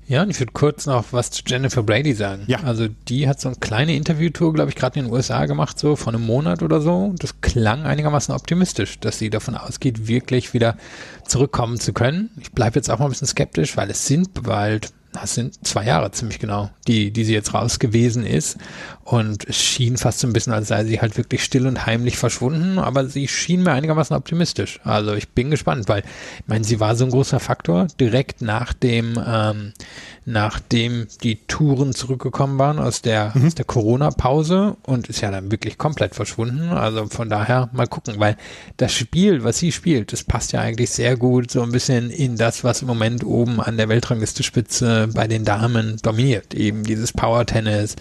[0.07, 2.43] Ja, und ich würde kurz noch was zu Jennifer Brady sagen.
[2.47, 2.59] Ja.
[2.63, 5.95] Also die hat so eine kleine Interviewtour, glaube ich, gerade in den USA gemacht, so
[5.95, 6.95] von einem Monat oder so.
[6.95, 10.77] Und das klang einigermaßen optimistisch, dass sie davon ausgeht, wirklich wieder
[11.25, 12.31] zurückkommen zu können.
[12.41, 15.85] Ich bleibe jetzt auch mal ein bisschen skeptisch, weil es sind bald das sind zwei
[15.85, 18.57] Jahre ziemlich genau, die, die sie jetzt raus gewesen ist.
[19.03, 22.17] Und es schien fast so ein bisschen, als sei sie halt wirklich still und heimlich
[22.17, 24.79] verschwunden, aber sie schien mir einigermaßen optimistisch.
[24.83, 28.71] Also ich bin gespannt, weil, ich meine, sie war so ein großer Faktor direkt nach
[28.71, 29.73] dem, ähm,
[30.25, 33.47] nachdem die Touren zurückgekommen waren aus der, mhm.
[33.47, 36.69] aus der Corona-Pause und ist ja dann wirklich komplett verschwunden.
[36.69, 38.37] Also von daher mal gucken, weil
[38.77, 42.37] das Spiel, was sie spielt, das passt ja eigentlich sehr gut so ein bisschen in
[42.37, 43.89] das, was im Moment oben an der
[44.99, 46.53] Weltrangliste-Spitze bei den Damen dominiert.
[46.53, 47.95] Eben dieses Power-Tennis,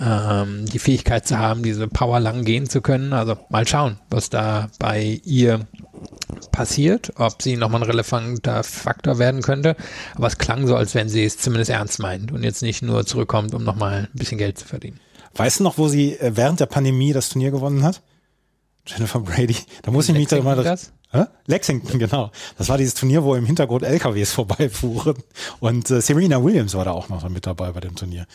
[0.00, 3.12] ähm, die Fähigkeit zu haben, diese Power lang gehen zu können.
[3.12, 5.66] Also mal schauen, was da bei ihr
[6.50, 9.76] passiert, ob sie nochmal ein relevanter Faktor werden könnte.
[10.14, 13.06] Aber es klang so, als wenn sie es zumindest ernst meint und jetzt nicht nur
[13.06, 15.00] zurückkommt, um nochmal ein bisschen Geld zu verdienen.
[15.34, 18.02] Weißt du noch, wo sie äh, während der Pandemie das Turnier gewonnen hat?
[18.86, 19.56] Jennifer Brady.
[19.82, 21.24] Da muss ich mich da mal das, Hä?
[21.46, 22.30] Lexington, genau.
[22.56, 25.16] Das war dieses Turnier, wo im Hintergrund LKWs vorbeifuhren.
[25.60, 28.26] Und äh, Serena Williams war da auch noch mit dabei bei dem Turnier.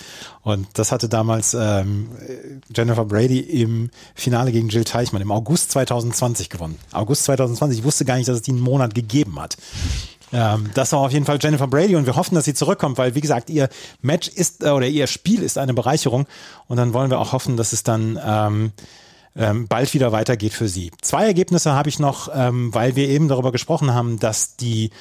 [0.43, 2.09] Und das hatte damals ähm,
[2.73, 6.77] Jennifer Brady im Finale gegen Jill Teichmann im August 2020 gewonnen.
[6.91, 7.79] August 2020.
[7.79, 9.57] Ich wusste gar nicht, dass es die einen Monat gegeben hat.
[10.31, 13.15] Ähm, das war auf jeden Fall Jennifer Brady und wir hoffen, dass sie zurückkommt, weil
[13.15, 13.69] wie gesagt, ihr
[14.01, 16.27] Match ist äh, oder ihr Spiel ist eine Bereicherung
[16.67, 18.71] und dann wollen wir auch hoffen, dass es dann ähm,
[19.37, 20.91] ähm, bald wieder weitergeht für sie.
[21.01, 24.91] Zwei Ergebnisse habe ich noch, ähm, weil wir eben darüber gesprochen haben, dass die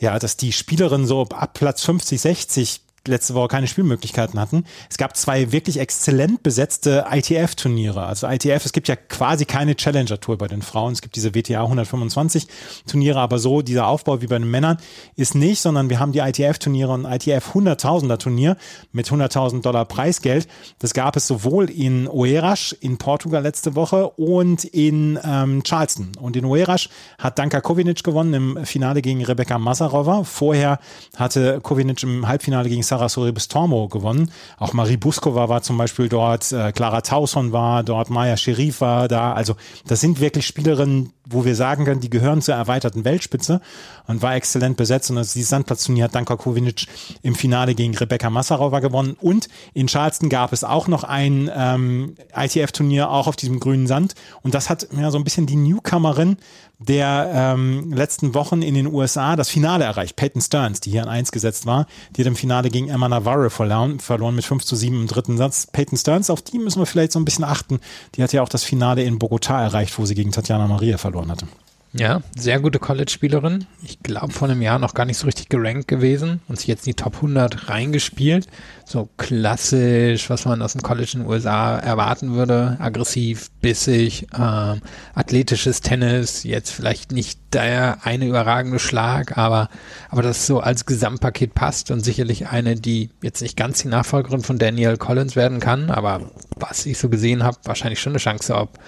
[0.00, 4.64] ja, dass die Spielerinnen so ab Platz 50, 60 letzte Woche keine Spielmöglichkeiten hatten.
[4.88, 8.02] Es gab zwei wirklich exzellent besetzte ITF-Turniere.
[8.04, 10.92] Also ITF, es gibt ja quasi keine Challenger-Tour bei den Frauen.
[10.92, 12.46] Es gibt diese WTA 125
[12.86, 14.78] Turniere, aber so dieser Aufbau wie bei den Männern
[15.16, 18.56] ist nicht, sondern wir haben die ITF-Turniere und ITF 100.000er Turnier
[18.92, 20.48] mit 100.000 Dollar Preisgeld.
[20.78, 26.12] Das gab es sowohl in Oeiras in Portugal letzte Woche und in ähm, Charleston.
[26.20, 30.24] Und in Oeiras hat Danka Kovinic gewonnen im Finale gegen Rebecca Masarova.
[30.24, 30.78] Vorher
[31.16, 34.30] hatte Kovinic im Halbfinale gegen Sarah Soribes Tormo gewonnen.
[34.58, 39.08] Auch Marie Buskova war zum Beispiel dort, äh, Clara Tauson war dort, Maya Sherif war
[39.08, 39.32] da.
[39.32, 43.60] Also das sind wirklich Spielerinnen, wo wir sagen können, die gehören zur erweiterten Weltspitze
[44.06, 45.10] und war exzellent besetzt.
[45.10, 46.86] Und das dieses Sandplatzturnier hat Danka Kovinic
[47.22, 49.16] im Finale gegen Rebecca Massarova gewonnen.
[49.20, 54.14] Und in Charleston gab es auch noch ein ähm, ITF-Turnier, auch auf diesem grünen Sand.
[54.42, 56.36] Und das hat ja so ein bisschen die Newcomerin
[56.80, 60.16] der ähm, letzten Wochen in den USA das Finale erreicht.
[60.16, 63.50] Peyton Stearns, die hier an eins gesetzt war, die hat im Finale gegen Emma Navarre
[63.50, 65.66] verloren, verloren mit 5 zu 7 im dritten Satz.
[65.66, 67.80] Peyton Stearns, auf die müssen wir vielleicht so ein bisschen achten.
[68.14, 71.19] Die hat ja auch das Finale in Bogota erreicht, wo sie gegen Tatjana Maria verloren
[71.28, 71.46] hatte.
[71.92, 73.66] Ja, sehr gute College-Spielerin.
[73.82, 76.86] Ich glaube, vor einem Jahr noch gar nicht so richtig gerankt gewesen und sich jetzt
[76.86, 78.46] in die Top 100 reingespielt.
[78.84, 82.76] So klassisch, was man aus dem College in den USA erwarten würde.
[82.78, 84.82] Aggressiv, bissig, ähm,
[85.14, 86.44] athletisches Tennis.
[86.44, 89.68] Jetzt vielleicht nicht der eine überragende Schlag, aber,
[90.10, 94.42] aber das so als Gesamtpaket passt und sicherlich eine, die jetzt nicht ganz die Nachfolgerin
[94.42, 96.20] von Danielle Collins werden kann, aber
[96.54, 98.78] was ich so gesehen habe, wahrscheinlich schon eine Chance, ob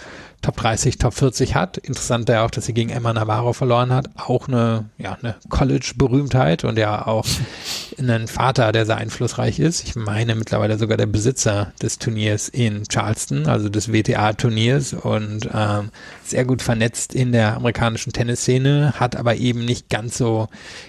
[0.43, 1.79] Top 30, Top 40 hat.
[1.79, 4.11] Interessant ja auch, dass sie gegen Emma Navarro verloren hat.
[4.17, 7.25] Auch eine, ja, eine College-Berühmtheit und ja auch
[7.99, 9.85] einen Vater, der sehr einflussreich ist.
[9.85, 15.91] Ich meine mittlerweile sogar der Besitzer des Turniers in Charleston, also des WTA-Turniers und ähm,
[16.25, 20.49] sehr gut vernetzt in der amerikanischen Tennisszene, hat aber eben nicht ganz so,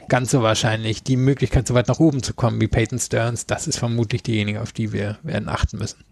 [0.10, 3.46] ganz so wahrscheinlich die Möglichkeit, so weit nach oben zu kommen wie Peyton Stearns.
[3.46, 6.04] Das ist vermutlich diejenige, auf die wir werden achten müssen.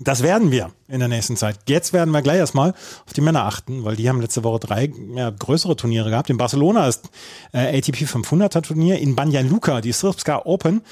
[0.00, 1.56] Das werden wir in der nächsten Zeit.
[1.68, 4.92] Jetzt werden wir gleich erstmal auf die Männer achten, weil die haben letzte Woche drei
[5.14, 6.30] ja, größere Turniere gehabt.
[6.30, 7.08] In Barcelona ist
[7.52, 10.82] äh, ATP 500er Turnier, in Banja Luka die Srpska Open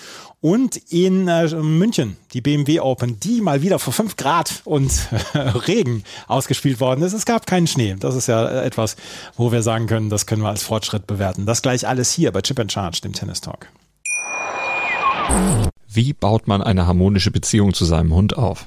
[0.41, 4.93] und in äh, München die BMW Open, die mal wieder vor fünf Grad und
[5.35, 7.12] Regen ausgespielt worden ist.
[7.12, 7.97] Es gab keinen Schnee.
[7.99, 8.95] Das ist ja etwas,
[9.37, 11.45] wo wir sagen können, das können wir als Fortschritt bewerten.
[11.45, 13.67] Das gleich alles hier bei Chip and Charge, dem Tennis Talk.
[15.88, 18.67] Wie baut man eine harmonische Beziehung zu seinem Hund auf?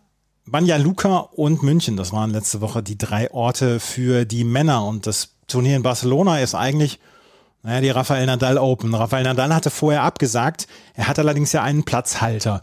[0.45, 4.85] Banja Luka und München, das waren letzte Woche die drei Orte für die Männer.
[4.85, 6.99] Und das Turnier in Barcelona ist eigentlich,
[7.63, 8.93] naja, die Rafael Nadal Open.
[8.93, 10.67] Rafael Nadal hatte vorher abgesagt.
[10.95, 12.61] Er hat allerdings ja einen Platzhalter.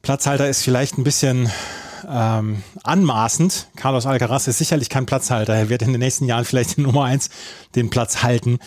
[0.00, 1.50] Platzhalter ist vielleicht ein bisschen
[2.08, 3.68] ähm, anmaßend.
[3.76, 5.54] Carlos Alcaraz ist sicherlich kein Platzhalter.
[5.54, 7.28] Er wird in den nächsten Jahren vielleicht in Nummer eins
[7.74, 8.58] den Platz halten,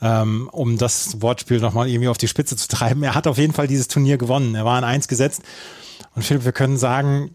[0.00, 3.02] ähm, um das Wortspiel nochmal irgendwie auf die Spitze zu treiben.
[3.02, 4.54] Er hat auf jeden Fall dieses Turnier gewonnen.
[4.54, 5.42] Er war an eins gesetzt.
[6.14, 7.34] Und Philipp, wir können sagen,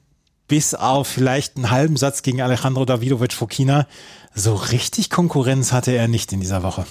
[0.49, 3.87] bis auf vielleicht einen halben Satz gegen Alejandro Davidovic Fokina,
[4.35, 6.85] so richtig Konkurrenz hatte er nicht in dieser Woche.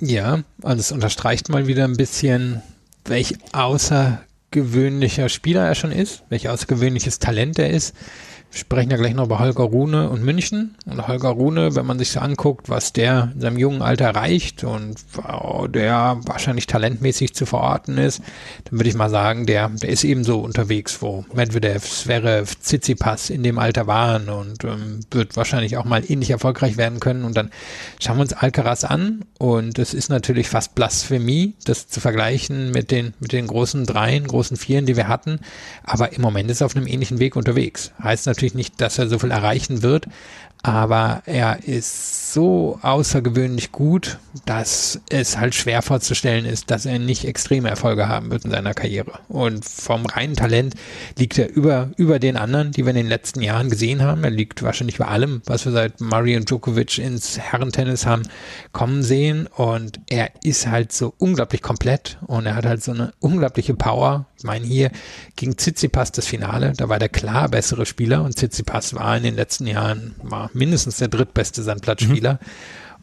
[0.00, 2.62] Ja, also es unterstreicht mal wieder ein bisschen,
[3.04, 7.94] welch außergewöhnlicher Spieler er schon ist, welch außergewöhnliches Talent er ist.
[8.50, 10.74] Sprechen ja gleich noch über Holger Rune und München.
[10.86, 14.64] Und Holger Rune, wenn man sich so anguckt, was der in seinem jungen Alter erreicht
[14.64, 14.96] und
[15.74, 18.22] der wahrscheinlich talentmäßig zu verorten ist,
[18.64, 23.28] dann würde ich mal sagen, der, der ist eben so unterwegs, wo Medvedev, Zverev, Tsitsipas
[23.28, 27.24] in dem Alter waren und ähm, wird wahrscheinlich auch mal ähnlich erfolgreich werden können.
[27.24, 27.50] Und dann
[28.00, 32.90] schauen wir uns Alcaraz an und es ist natürlich fast Blasphemie, das zu vergleichen mit
[32.90, 35.40] den, mit den großen Dreien, großen Vieren, die wir hatten.
[35.84, 37.92] Aber im Moment ist er auf einem ähnlichen Weg unterwegs.
[38.02, 40.06] Heißt natürlich, natürlich nicht, dass er so viel erreichen wird,
[40.62, 47.24] aber er ist so außergewöhnlich gut, dass es halt schwer vorzustellen ist, dass er nicht
[47.24, 49.20] extreme Erfolge haben wird in seiner Karriere.
[49.28, 50.74] Und vom reinen Talent
[51.16, 54.24] liegt er über, über den anderen, die wir in den letzten Jahren gesehen haben.
[54.24, 58.22] Er liegt wahrscheinlich bei allem, was wir seit und Djokovic ins Herrentennis haben
[58.72, 59.46] kommen sehen.
[59.46, 64.26] Und er ist halt so unglaublich komplett und er hat halt so eine unglaubliche Power.
[64.36, 64.90] Ich meine, hier
[65.36, 69.34] gegen Tsitsipas das Finale, da war der klar bessere Spieler und Tsitsipas war in den
[69.34, 70.14] letzten Jahren,
[70.48, 72.34] war mindestens der drittbeste Sandplatzspieler.
[72.34, 72.38] Mhm.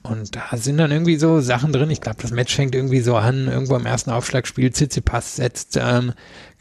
[0.06, 1.90] Und da sind dann irgendwie so Sachen drin.
[1.90, 3.48] Ich glaube, das Match fängt irgendwie so an.
[3.48, 6.14] Irgendwo im ersten Aufschlagspiel Tsitsipas setzt ähm,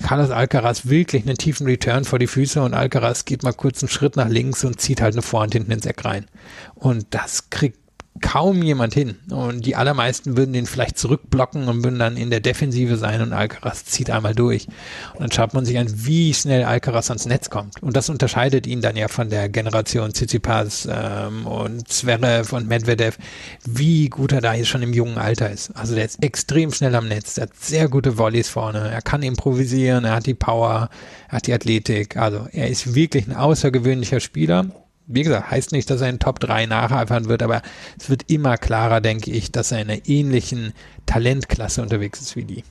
[0.03, 3.91] Carlos Alcaraz wirklich einen tiefen Return vor die Füße und Alcaraz geht mal kurz einen
[3.91, 6.27] Schritt nach links und zieht halt eine Vorhand hinten ins Eck rein.
[6.75, 7.79] Und das kriegt
[8.21, 9.17] kaum jemand hin.
[9.31, 13.33] Und die allermeisten würden den vielleicht zurückblocken und würden dann in der Defensive sein und
[13.33, 14.69] Alcaraz zieht einmal durch.
[15.15, 17.83] Und dann schaut man sich an, wie schnell Alcaraz ans Netz kommt.
[17.83, 23.19] Und das unterscheidet ihn dann ja von der Generation Tsitsipas ähm, und Zverev und Medvedev,
[23.65, 25.73] wie gut er da jetzt schon im jungen Alter ist.
[25.75, 29.23] Also der ist extrem schnell am Netz, der hat sehr gute Volleys vorne, er kann
[29.23, 30.89] improvisieren, er hat die Power,
[31.29, 32.17] er hat die Athletik.
[32.17, 34.67] Also er ist wirklich ein außergewöhnlicher Spieler
[35.07, 37.63] wie gesagt, heißt nicht, dass er in Top 3 nacheifern wird, aber
[37.99, 40.73] es wird immer klarer, denke ich, dass er in einer ähnlichen
[41.07, 42.65] Talentklasse unterwegs ist wie die.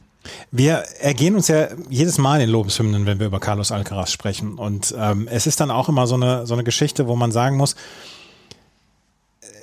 [0.52, 4.58] Wir ergehen uns ja jedes Mal in Lobeshymnen, wenn wir über Carlos Alcaraz sprechen.
[4.58, 7.58] Und ähm, es ist dann auch immer so eine, so eine Geschichte, wo man sagen
[7.58, 7.76] muss,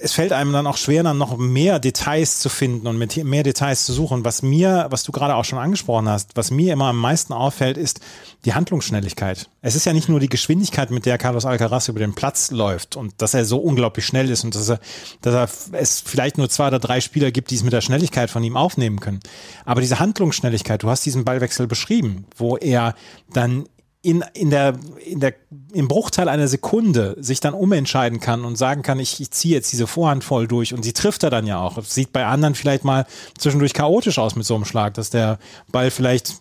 [0.03, 3.43] es fällt einem dann auch schwer, dann noch mehr Details zu finden und mit mehr
[3.43, 4.25] Details zu suchen.
[4.25, 7.77] Was mir, was du gerade auch schon angesprochen hast, was mir immer am meisten auffällt,
[7.77, 8.01] ist
[8.45, 9.49] die Handlungsschnelligkeit.
[9.63, 12.97] Es ist ja nicht nur die Geschwindigkeit, mit der Carlos Alcaraz über den Platz läuft
[12.97, 14.81] und dass er so unglaublich schnell ist und dass er,
[15.21, 18.31] dass er es vielleicht nur zwei oder drei Spieler gibt, die es mit der Schnelligkeit
[18.31, 19.21] von ihm aufnehmen können.
[19.65, 22.95] Aber diese Handlungsschnelligkeit, du hast diesen Ballwechsel beschrieben, wo er
[23.33, 23.67] dann
[24.03, 25.35] in, in der, in der,
[25.73, 29.73] im Bruchteil einer Sekunde sich dann umentscheiden kann und sagen kann, ich, ich ziehe jetzt
[29.73, 31.75] diese Vorhand voll durch und sie trifft er dann ja auch.
[31.75, 35.39] Das sieht bei anderen vielleicht mal zwischendurch chaotisch aus mit so einem Schlag, dass der
[35.71, 36.37] Ball vielleicht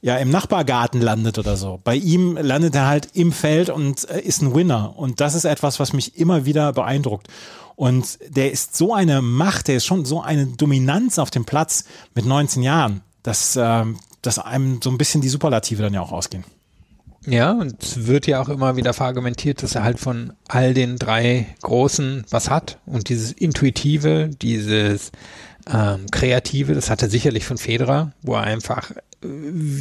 [0.00, 1.80] ja im Nachbargarten landet oder so.
[1.84, 4.94] Bei ihm landet er halt im Feld und äh, ist ein Winner.
[4.96, 7.28] Und das ist etwas, was mich immer wieder beeindruckt.
[7.74, 11.84] Und der ist so eine Macht, der ist schon so eine Dominanz auf dem Platz
[12.14, 13.84] mit 19 Jahren, dass, äh,
[14.22, 16.44] dass einem so ein bisschen die Superlative dann ja auch ausgehen.
[17.26, 20.96] Ja, und es wird ja auch immer wieder verargumentiert, dass er halt von all den
[20.96, 22.78] drei Großen was hat.
[22.86, 25.10] Und dieses Intuitive, dieses
[25.72, 29.26] ähm, Kreative, das hat er sicherlich von Federer, wo er einfach äh,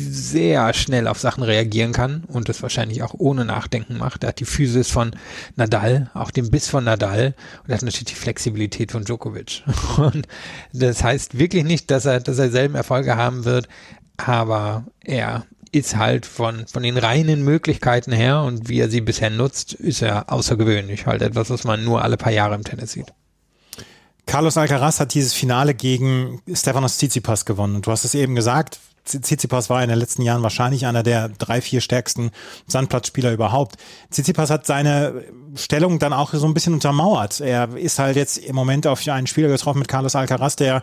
[0.09, 4.23] sehr schnell auf Sachen reagieren kann und das wahrscheinlich auch ohne Nachdenken macht.
[4.23, 5.11] Er hat die Physis von
[5.55, 9.63] Nadal, auch den Biss von Nadal und er hat natürlich die Flexibilität von Djokovic.
[9.97, 10.27] Und
[10.73, 13.67] das heißt wirklich nicht, dass er, dass er selben Erfolge haben wird,
[14.17, 15.45] aber er
[15.75, 20.01] ist halt von, von den reinen Möglichkeiten her und wie er sie bisher nutzt, ist
[20.01, 21.05] er außergewöhnlich.
[21.05, 23.13] Halt etwas, was man nur alle paar Jahre im Tennis sieht.
[24.25, 27.75] Carlos Alcaraz hat dieses Finale gegen Stefanos Tsitsipas gewonnen.
[27.75, 31.29] Und du hast es eben gesagt, Tsitsipas war in den letzten Jahren wahrscheinlich einer der
[31.29, 32.31] drei, vier stärksten
[32.67, 33.75] Sandplatzspieler überhaupt.
[34.09, 37.39] Tsitsipas hat seine Stellung dann auch so ein bisschen untermauert.
[37.39, 40.81] Er ist halt jetzt im Moment auf einen Spieler getroffen mit Carlos Alcaraz, der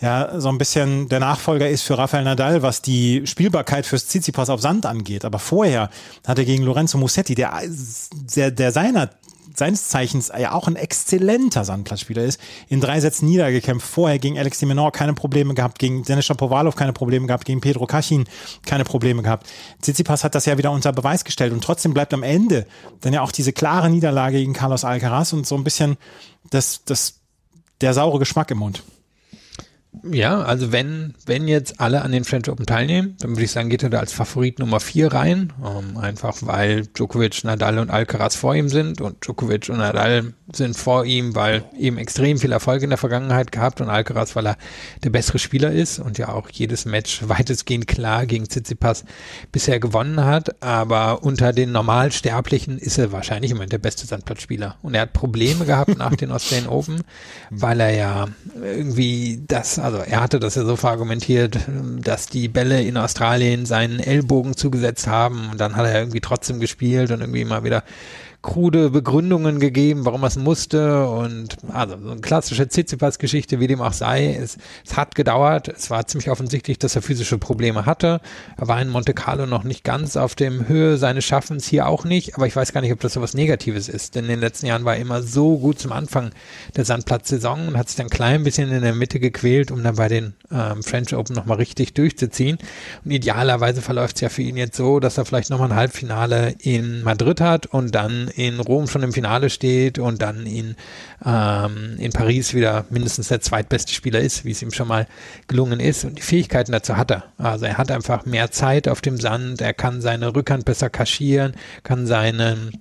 [0.00, 4.50] ja so ein bisschen der Nachfolger ist für Rafael Nadal, was die Spielbarkeit fürs Tsitsipas
[4.50, 5.24] auf Sand angeht.
[5.24, 5.90] Aber vorher
[6.26, 7.62] hat er gegen Lorenzo Musetti, der,
[8.34, 9.10] der, der seiner
[9.58, 13.86] seines Zeichens ja auch ein exzellenter Sandplatzspieler ist, in drei Sätzen niedergekämpft.
[13.86, 17.86] Vorher gegen Alex Menor keine Probleme gehabt, gegen Denis Shapovalov keine Probleme gehabt, gegen Pedro
[17.86, 18.26] Kachin
[18.64, 19.48] keine Probleme gehabt.
[19.82, 22.66] Tsitsipas hat das ja wieder unter Beweis gestellt und trotzdem bleibt am Ende
[23.00, 25.96] dann ja auch diese klare Niederlage gegen Carlos Alcaraz und so ein bisschen
[26.50, 27.14] das, das,
[27.80, 28.82] der saure Geschmack im Mund.
[30.04, 33.68] Ja, also wenn, wenn jetzt alle an den French Open teilnehmen, dann würde ich sagen,
[33.68, 35.52] geht er da als Favorit Nummer vier rein.
[35.64, 40.76] Ähm, einfach weil Djokovic, Nadal und Alcaraz vor ihm sind und Djokovic und Nadal sind
[40.76, 44.56] vor ihm, weil eben extrem viel Erfolg in der Vergangenheit gehabt und Alcaraz, weil er
[45.04, 49.04] der bessere Spieler ist und ja auch jedes Match weitestgehend klar gegen Tsitsipas
[49.52, 50.62] bisher gewonnen hat.
[50.62, 54.76] Aber unter den Normalsterblichen ist er wahrscheinlich immer der beste Sandplatzspieler.
[54.82, 57.02] Und er hat Probleme gehabt nach den Australian Open,
[57.50, 58.28] weil er ja
[58.62, 61.58] irgendwie das, also er hatte das ja so verargumentiert,
[62.02, 66.60] dass die Bälle in Australien seinen Ellbogen zugesetzt haben und dann hat er irgendwie trotzdem
[66.60, 67.82] gespielt und irgendwie mal wieder
[68.40, 73.80] krude Begründungen gegeben, warum er es musste und also so eine klassische Tsitsipas-Geschichte, wie dem
[73.80, 74.32] auch sei.
[74.34, 75.66] Es, es hat gedauert.
[75.68, 78.20] Es war ziemlich offensichtlich, dass er physische Probleme hatte.
[78.56, 82.04] Er war in Monte Carlo noch nicht ganz auf dem Höhe seines Schaffens, hier auch
[82.04, 82.36] nicht.
[82.36, 84.66] Aber ich weiß gar nicht, ob das so was Negatives ist, denn in den letzten
[84.66, 86.30] Jahren war er immer so gut zum Anfang
[86.76, 89.96] der Sandplatzsaison und hat sich dann ein klein bisschen in der Mitte gequält, um dann
[89.96, 92.58] bei den ähm, French Open nochmal richtig durchzuziehen.
[93.04, 96.54] Und idealerweise verläuft es ja für ihn jetzt so, dass er vielleicht nochmal ein Halbfinale
[96.60, 100.76] in Madrid hat und dann in Rom schon im Finale steht und dann in,
[101.24, 105.06] ähm, in Paris wieder mindestens der zweitbeste Spieler ist, wie es ihm schon mal
[105.46, 106.04] gelungen ist.
[106.04, 107.24] Und die Fähigkeiten dazu hat er.
[107.38, 111.54] Also er hat einfach mehr Zeit auf dem Sand, er kann seine Rückhand besser kaschieren,
[111.82, 112.72] kann seinen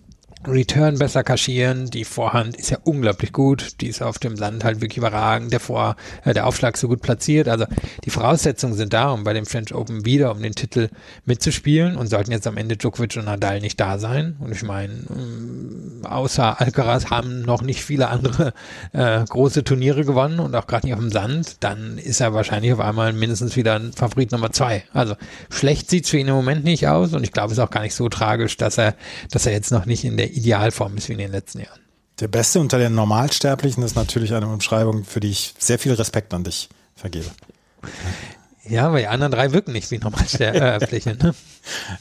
[0.49, 1.89] Return besser kaschieren.
[1.89, 3.81] Die Vorhand ist ja unglaublich gut.
[3.81, 5.51] Die ist auf dem Sand halt wirklich überragend.
[5.51, 7.47] Der Vor, äh, der Aufschlag so gut platziert.
[7.47, 7.65] Also
[8.05, 10.89] die Voraussetzungen sind da, um bei dem French Open wieder um den Titel
[11.25, 14.37] mitzuspielen und sollten jetzt am Ende Djokovic und Nadal nicht da sein.
[14.39, 18.53] Und ich meine, ähm, außer Alcaraz haben noch nicht viele andere
[18.93, 21.57] äh, große Turniere gewonnen und auch gerade nicht auf dem Sand.
[21.59, 24.83] Dann ist er wahrscheinlich auf einmal mindestens wieder ein Favorit Nummer zwei.
[24.93, 25.15] Also
[25.49, 27.81] schlecht sieht's für ihn im Moment nicht aus und ich glaube, es ist auch gar
[27.81, 28.95] nicht so tragisch, dass er,
[29.31, 31.81] dass er jetzt noch nicht in der Idealform ist wie in den letzten Jahren.
[32.19, 36.33] Der Beste unter den Normalsterblichen ist natürlich eine Umschreibung, für die ich sehr viel Respekt
[36.33, 37.29] an dich vergebe.
[38.69, 41.15] Ja, weil die anderen drei wirken nicht wie Normalsterbliche.
[41.21, 41.33] ne?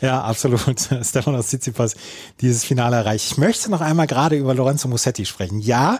[0.00, 0.80] Ja, absolut.
[1.02, 1.96] Stefanos Tsitsipas
[2.40, 3.30] dieses Finale erreicht.
[3.30, 5.60] Ich möchte noch einmal gerade über Lorenzo Musetti sprechen.
[5.60, 5.98] Ja,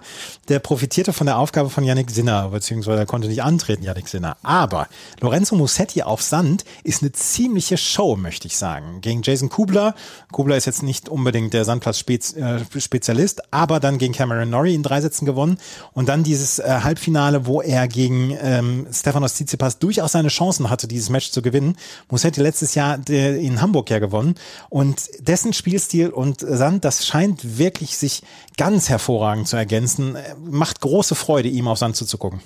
[0.48, 4.36] der profitierte von der Aufgabe von Yannick Sinner, beziehungsweise er konnte nicht antreten, Yannick Sinner.
[4.42, 4.88] Aber
[5.20, 9.00] Lorenzo Musetti auf Sand ist eine ziemliche Show, möchte ich sagen.
[9.00, 9.94] Gegen Jason Kubler.
[10.32, 15.24] Kubler ist jetzt nicht unbedingt der Sandplatz-Spezialist, aber dann gegen Cameron Norrie in drei Sätzen
[15.24, 15.58] gewonnen.
[15.92, 20.88] Und dann dieses äh, Halbfinale, wo er gegen ähm, Stefanos Tsitsipas durchaus seine Chancen hatte,
[20.88, 21.76] dieses Match zu gewinnen.
[22.10, 24.34] Musetti letztes Jahr der, in Hamburg ja gewonnen.
[24.68, 28.22] Und dessen Spielstil und Sand, das scheint wirklich sich
[28.56, 30.16] ganz hervorragend zu ergänzen.
[30.44, 32.40] Macht große Freude, ihm auf Sand zuzugucken.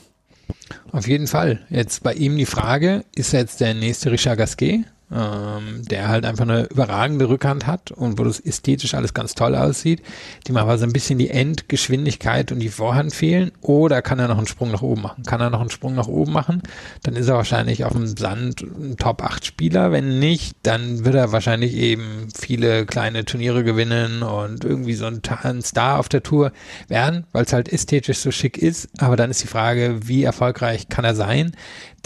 [0.93, 1.61] Auf jeden Fall.
[1.71, 4.85] Jetzt bei ihm die Frage, ist er jetzt der nächste Richard Gasquet?
[5.13, 9.55] Ähm, der halt einfach eine überragende Rückhand hat und wo das ästhetisch alles ganz toll
[9.55, 10.03] aussieht,
[10.47, 13.51] dem aber so ein bisschen die Endgeschwindigkeit und die Vorhand fehlen.
[13.61, 15.25] Oder kann er noch einen Sprung nach oben machen?
[15.25, 16.63] Kann er noch einen Sprung nach oben machen?
[17.03, 19.93] Dann ist er wahrscheinlich auf dem Sand ein Top 8 Spieler.
[19.93, 25.21] Wenn nicht, dann wird er wahrscheinlich eben viele kleine Turniere gewinnen und irgendwie so ein,
[25.43, 26.53] ein Star auf der Tour
[26.89, 28.89] werden, weil es halt ästhetisch so schick ist.
[28.99, 31.53] Aber dann ist die Frage, wie erfolgreich kann er sein?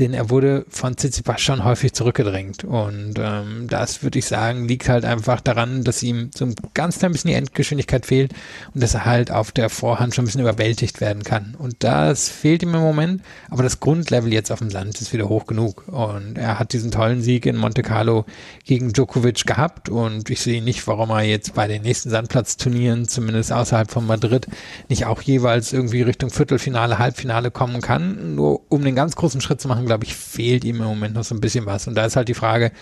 [0.00, 2.64] Denn er wurde von Tsitsipas schon häufig zurückgedrängt.
[2.64, 6.98] Und ähm, das würde ich sagen, liegt halt einfach daran, dass ihm so ein ganz
[6.98, 8.32] klein bisschen die Endgeschwindigkeit fehlt
[8.74, 11.54] und dass er halt auf der Vorhand schon ein bisschen überwältigt werden kann.
[11.58, 15.28] Und das fehlt ihm im Moment, aber das Grundlevel jetzt auf dem Sand ist wieder
[15.28, 15.86] hoch genug.
[15.88, 18.24] Und er hat diesen tollen Sieg in Monte Carlo
[18.64, 23.52] gegen Djokovic gehabt und ich sehe nicht, warum er jetzt bei den nächsten Sandplatzturnieren, zumindest
[23.52, 24.48] außerhalb von Madrid,
[24.88, 28.34] nicht auch jeweils irgendwie Richtung Viertelfinale, Halbfinale kommen kann.
[28.34, 31.14] Nur um den ganz großen Schritt zu machen, Sachen, glaube ich, fehlt ihm im Moment
[31.14, 31.86] noch so ein bisschen was.
[31.86, 32.72] Und da ist halt die Frage,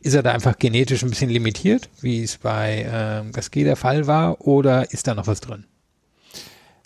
[0.00, 4.06] ist er da einfach genetisch ein bisschen limitiert, wie es bei ähm, Gasquet der Fall
[4.06, 5.64] war, oder ist da noch was drin?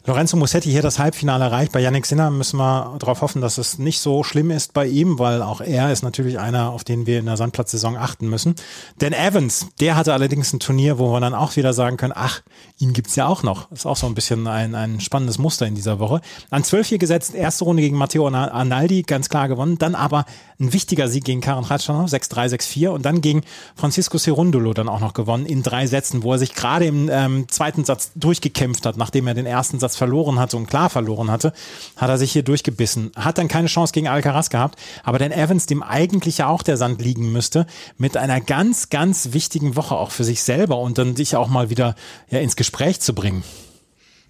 [0.07, 1.73] Lorenzo Musetti hier das Halbfinale erreicht.
[1.73, 5.19] Bei Yannick Sinner müssen wir darauf hoffen, dass es nicht so schlimm ist bei ihm,
[5.19, 8.55] weil auch er ist natürlich einer, auf den wir in der Sandplatzsaison achten müssen.
[9.01, 12.43] Denn Evans, der hatte allerdings ein Turnier, wo wir dann auch wieder sagen können, ach,
[12.79, 13.73] ihn gibt's ja auch noch.
[13.73, 16.21] Ist auch so ein bisschen ein, ein spannendes Muster in dieser Woche.
[16.51, 19.79] An 12 hier gesetzt, erste Runde gegen Matteo Arnaldi, ganz klar gewonnen.
[19.79, 20.27] Dann aber
[20.61, 23.43] ein wichtiger Sieg gegen Karen Ratschanov, 6-3, 6-4 und dann gegen
[23.75, 27.49] Francisco Cerundolo dann auch noch gewonnen in drei Sätzen, wo er sich gerade im ähm,
[27.49, 31.53] zweiten Satz durchgekämpft hat, nachdem er den ersten Satz verloren hatte und klar verloren hatte,
[31.97, 33.13] hat er sich hier durchgebissen.
[33.17, 36.77] Hat dann keine Chance gegen Alcaraz gehabt, aber Dan Evans, dem eigentlich ja auch der
[36.77, 37.67] Sand liegen müsste,
[37.99, 41.71] mit einer ganz, ganz wichtigen Woche auch für sich selber und dann sich auch mal
[41.71, 41.95] wieder
[42.31, 43.45] ja, ins Gespräch zu bringen.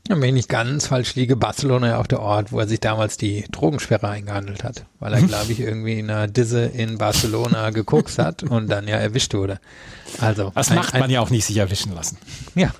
[0.07, 3.17] Wenn ich nicht ganz falsch liege, Barcelona ja auch der Ort, wo er sich damals
[3.17, 8.19] die Drogensperre eingehandelt hat, weil er, glaube ich, irgendwie in einer Disse in Barcelona geguckt
[8.19, 9.61] hat und dann ja erwischt wurde.
[10.21, 12.19] Also das ein, macht man ein, ja auch nicht sich erwischen lassen.
[12.55, 12.71] Ja,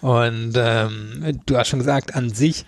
[0.00, 2.64] und ähm, du hast schon gesagt, an sich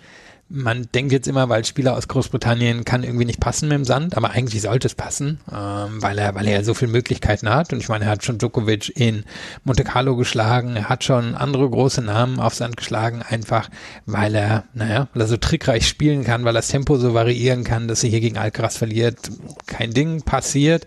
[0.49, 4.15] man denkt jetzt immer, weil Spieler aus Großbritannien kann irgendwie nicht passen mit dem Sand,
[4.15, 7.73] aber eigentlich sollte es passen, ähm, weil er, weil er so viele Möglichkeiten hat.
[7.73, 9.23] Und ich meine, er hat schon Djokovic in
[9.63, 13.69] Monte Carlo geschlagen, er hat schon andere große Namen auf Sand geschlagen, einfach
[14.05, 17.87] weil er, naja, weil er so trickreich spielen kann, weil das Tempo so variieren kann,
[17.87, 19.17] dass er hier gegen Alcaraz verliert.
[19.65, 20.85] Kein Ding passiert.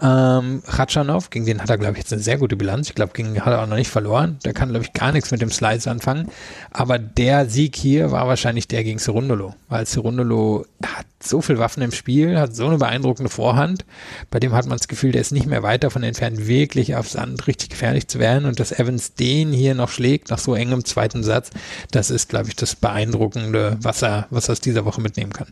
[0.00, 2.88] Ähm, Ratschanov, gegen den hat er, glaube ich, jetzt eine sehr gute Bilanz.
[2.88, 4.38] Ich glaube, gegen hat er auch noch nicht verloren.
[4.44, 6.28] Der kann, glaube ich, gar nichts mit dem Slice anfangen.
[6.70, 11.82] Aber der Sieg hier war wahrscheinlich der gegen Cerundolo, weil Cerundolo hat so viel Waffen
[11.82, 13.86] im Spiel, hat so eine beeindruckende Vorhand.
[14.30, 17.08] Bei dem hat man das Gefühl, der ist nicht mehr weit davon entfernt, wirklich auf
[17.08, 18.44] Sand richtig gefährlich zu werden.
[18.44, 21.48] Und dass Evans den hier noch schlägt nach so engem zweiten Satz,
[21.90, 25.48] das ist, glaube ich, das Beeindruckende, was er, was er aus dieser Woche mitnehmen kann.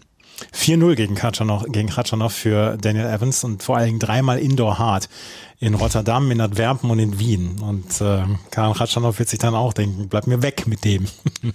[0.55, 5.09] 4-0 gegen Katschanov, gegen Katschanov für Daniel Evans und vor allen Dingen dreimal Indoor Hard
[5.59, 7.59] in Rotterdam, in Antwerpen und in Wien.
[7.63, 11.07] Und äh, Karin Ratschanow wird sich dann auch denken, bleib mir weg mit dem.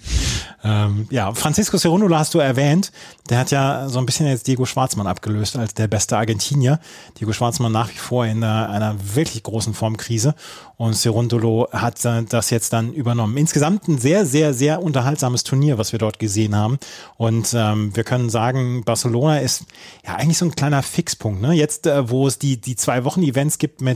[0.64, 2.92] ähm, ja, Francisco Cerundolo hast du erwähnt.
[3.30, 6.80] Der hat ja so ein bisschen jetzt Diego Schwarzmann abgelöst als der beste Argentinier.
[7.20, 10.34] Diego Schwarzmann nach wie vor in einer, einer wirklich großen Formkrise.
[10.78, 13.38] Und Cerundolo hat das jetzt dann übernommen.
[13.38, 16.80] Insgesamt ein sehr, sehr, sehr unterhaltsames Turnier, was wir dort gesehen haben.
[17.18, 19.66] Und ähm, wir können sagen, Barcelona ist
[20.04, 21.40] ja eigentlich so ein kleiner Fixpunkt.
[21.40, 21.54] Ne?
[21.54, 23.91] Jetzt, äh, wo es die, die zwei Wochen-Events gibt mit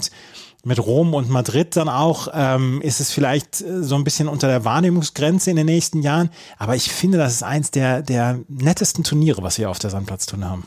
[0.66, 4.48] mit Rom und Madrid dann auch, ähm, ist es vielleicht äh, so ein bisschen unter
[4.48, 6.30] der Wahrnehmungsgrenze in den nächsten Jahren.
[6.58, 10.44] Aber ich finde, das ist eins der, der nettesten Turniere, was wir auf der Sandplatztour
[10.44, 10.66] haben.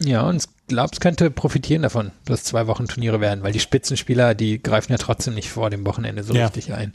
[0.00, 3.60] Ja, und ich glaube, es könnte profitieren davon, dass zwei Wochen Turniere werden, weil die
[3.60, 6.46] Spitzenspieler, die greifen ja trotzdem nicht vor dem Wochenende so ja.
[6.46, 6.92] richtig ein.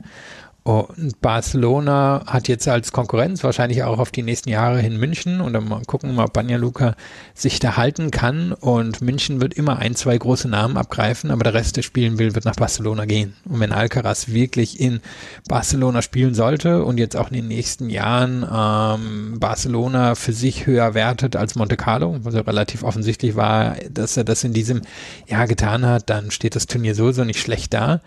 [0.64, 5.53] Und Barcelona hat jetzt als Konkurrenz wahrscheinlich auch auf die nächsten Jahre hin München und
[5.53, 6.93] dann mal gucken, ob Banja Luka
[7.34, 8.53] sich da halten kann.
[8.53, 12.36] Und München wird immer ein, zwei große Namen abgreifen, aber der Rest, der spielen will,
[12.36, 13.34] wird nach Barcelona gehen.
[13.45, 14.99] Und wenn Alcaraz wirklich in
[15.47, 20.93] Barcelona spielen sollte und jetzt auch in den nächsten Jahren ähm, Barcelona für sich höher
[20.93, 24.84] wertet als Monte Carlo, was ja relativ offensichtlich war, dass er das in diesem
[25.26, 28.01] Jahr getan hat, dann steht das Turnier sowieso nicht schlecht da.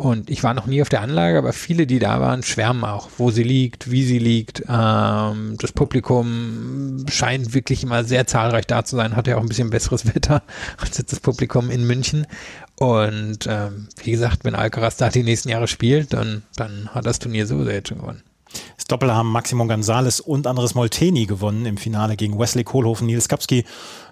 [0.00, 3.10] Und ich war noch nie auf der Anlage, aber viele, die da waren, schwärmen auch,
[3.18, 4.62] wo sie liegt, wie sie liegt.
[4.66, 9.48] Ähm, das Publikum scheint wirklich immer sehr zahlreich da zu sein, hat ja auch ein
[9.48, 10.42] bisschen besseres Wetter
[10.78, 12.26] als jetzt das Publikum in München.
[12.76, 17.18] Und ähm, wie gesagt, wenn Alcaraz da die nächsten Jahre spielt, dann, dann hat das
[17.18, 18.22] Turnier so sehr jetzt schon gewonnen.
[18.76, 23.28] Das Doppel haben Maximo González und Andres Molteni gewonnen im Finale gegen Wesley Kohlhofen, Nils
[23.28, 23.66] Kapski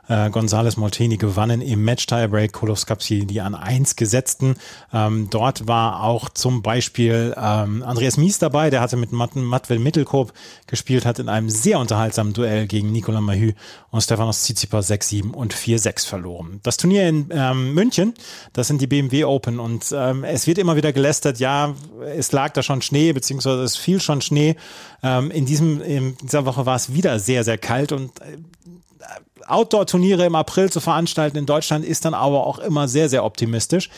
[0.09, 4.57] äh, González Molteni gewannen im Match-Tiebreak, Kolowskapsi die an eins gesetzten.
[4.93, 9.79] Ähm, dort war auch zum Beispiel ähm, Andreas Mies dabei, der hatte mit Matt, Matvel
[9.79, 10.33] Mittelkorb
[10.67, 13.53] gespielt, hat in einem sehr unterhaltsamen Duell gegen Nicolas Mahü
[13.91, 16.61] und Stefanos Tsitsipas 6-7 und 4-6 verloren.
[16.63, 18.15] Das Turnier in ähm, München,
[18.53, 21.75] das sind die BMW Open und ähm, es wird immer wieder gelästert, ja,
[22.17, 24.57] es lag da schon Schnee, beziehungsweise es fiel schon Schnee.
[25.03, 28.39] Ähm, in, diesem, in dieser Woche war es wieder sehr, sehr kalt und äh,
[29.47, 33.91] Outdoor-Turniere im April zu veranstalten in Deutschland ist dann aber auch immer sehr, sehr optimistisch.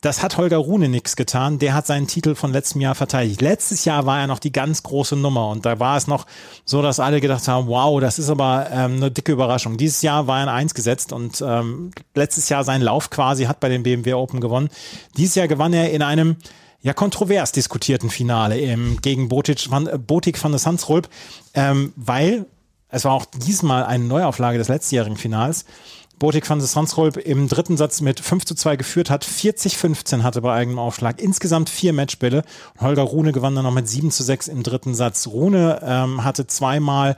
[0.00, 1.58] Das hat Holger Rune nichts getan.
[1.58, 3.40] Der hat seinen Titel von letztem Jahr verteidigt.
[3.40, 6.24] Letztes Jahr war er noch die ganz große Nummer und da war es noch
[6.64, 9.76] so, dass alle gedacht haben, wow, das ist aber ähm, eine dicke Überraschung.
[9.76, 13.58] Dieses Jahr war er in Eins gesetzt und ähm, letztes Jahr seinen Lauf quasi hat
[13.58, 14.68] bei den BMW Open gewonnen.
[15.16, 16.36] Dieses Jahr gewann er in einem
[16.80, 21.08] ja kontrovers diskutierten Finale ähm, gegen Botic van, Botik van der Sandsrulp,
[21.54, 22.46] ähm, weil
[22.90, 25.64] es war auch diesmal eine Neuauflage des letztjährigen Finals.
[26.18, 30.52] Botik van Sansrolp im dritten Satz mit 5 zu 2 geführt hat, 40-15 hatte bei
[30.52, 32.42] eigenem Aufschlag, insgesamt vier Matchbälle.
[32.80, 35.28] Holger Rune gewann dann noch mit 7 zu 6 im dritten Satz.
[35.28, 37.16] Rune ähm, hatte zweimal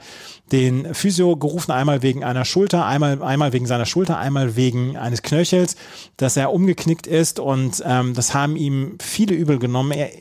[0.51, 5.23] den Physio gerufen, einmal wegen einer Schulter, einmal, einmal wegen seiner Schulter, einmal wegen eines
[5.23, 5.77] Knöchels,
[6.17, 9.91] dass er umgeknickt ist und ähm, das haben ihm viele übel genommen.
[9.93, 10.11] Er,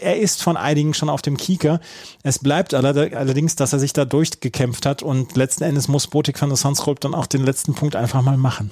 [0.00, 1.80] er ist von einigen schon auf dem Kieker.
[2.22, 6.48] Es bleibt allerdings, dass er sich da durchgekämpft hat und letzten Endes muss Botik van
[6.48, 8.70] der Sandskolp dann auch den letzten Punkt einfach mal machen.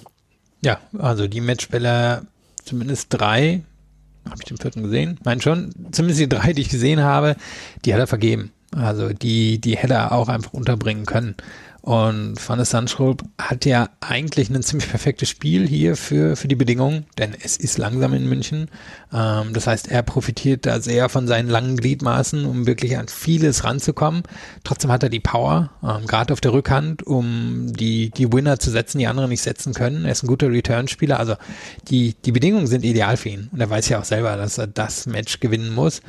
[0.62, 2.26] Ja, also die Matchbälle,
[2.64, 3.62] zumindest drei,
[4.24, 5.18] habe ich den vierten gesehen?
[5.24, 5.72] Nein, schon.
[5.92, 7.36] Zumindest die drei, die ich gesehen habe,
[7.84, 8.52] die hat er vergeben.
[8.74, 11.36] Also die, die hätte er auch einfach unterbringen können.
[11.86, 16.56] Und Van der Sandschulp hat ja eigentlich ein ziemlich perfektes Spiel hier für, für die
[16.56, 18.68] Bedingungen, denn es ist langsam in München.
[19.12, 23.62] Ähm, das heißt, er profitiert da sehr von seinen langen Gliedmaßen, um wirklich an vieles
[23.62, 24.24] ranzukommen.
[24.64, 28.72] Trotzdem hat er die Power, ähm, gerade auf der Rückhand, um die, die Winner zu
[28.72, 30.06] setzen, die andere nicht setzen können.
[30.06, 31.20] Er ist ein guter Return-Spieler.
[31.20, 31.36] Also
[31.86, 33.48] die, die Bedingungen sind ideal für ihn.
[33.52, 36.00] Und er weiß ja auch selber, dass er das Match gewinnen muss.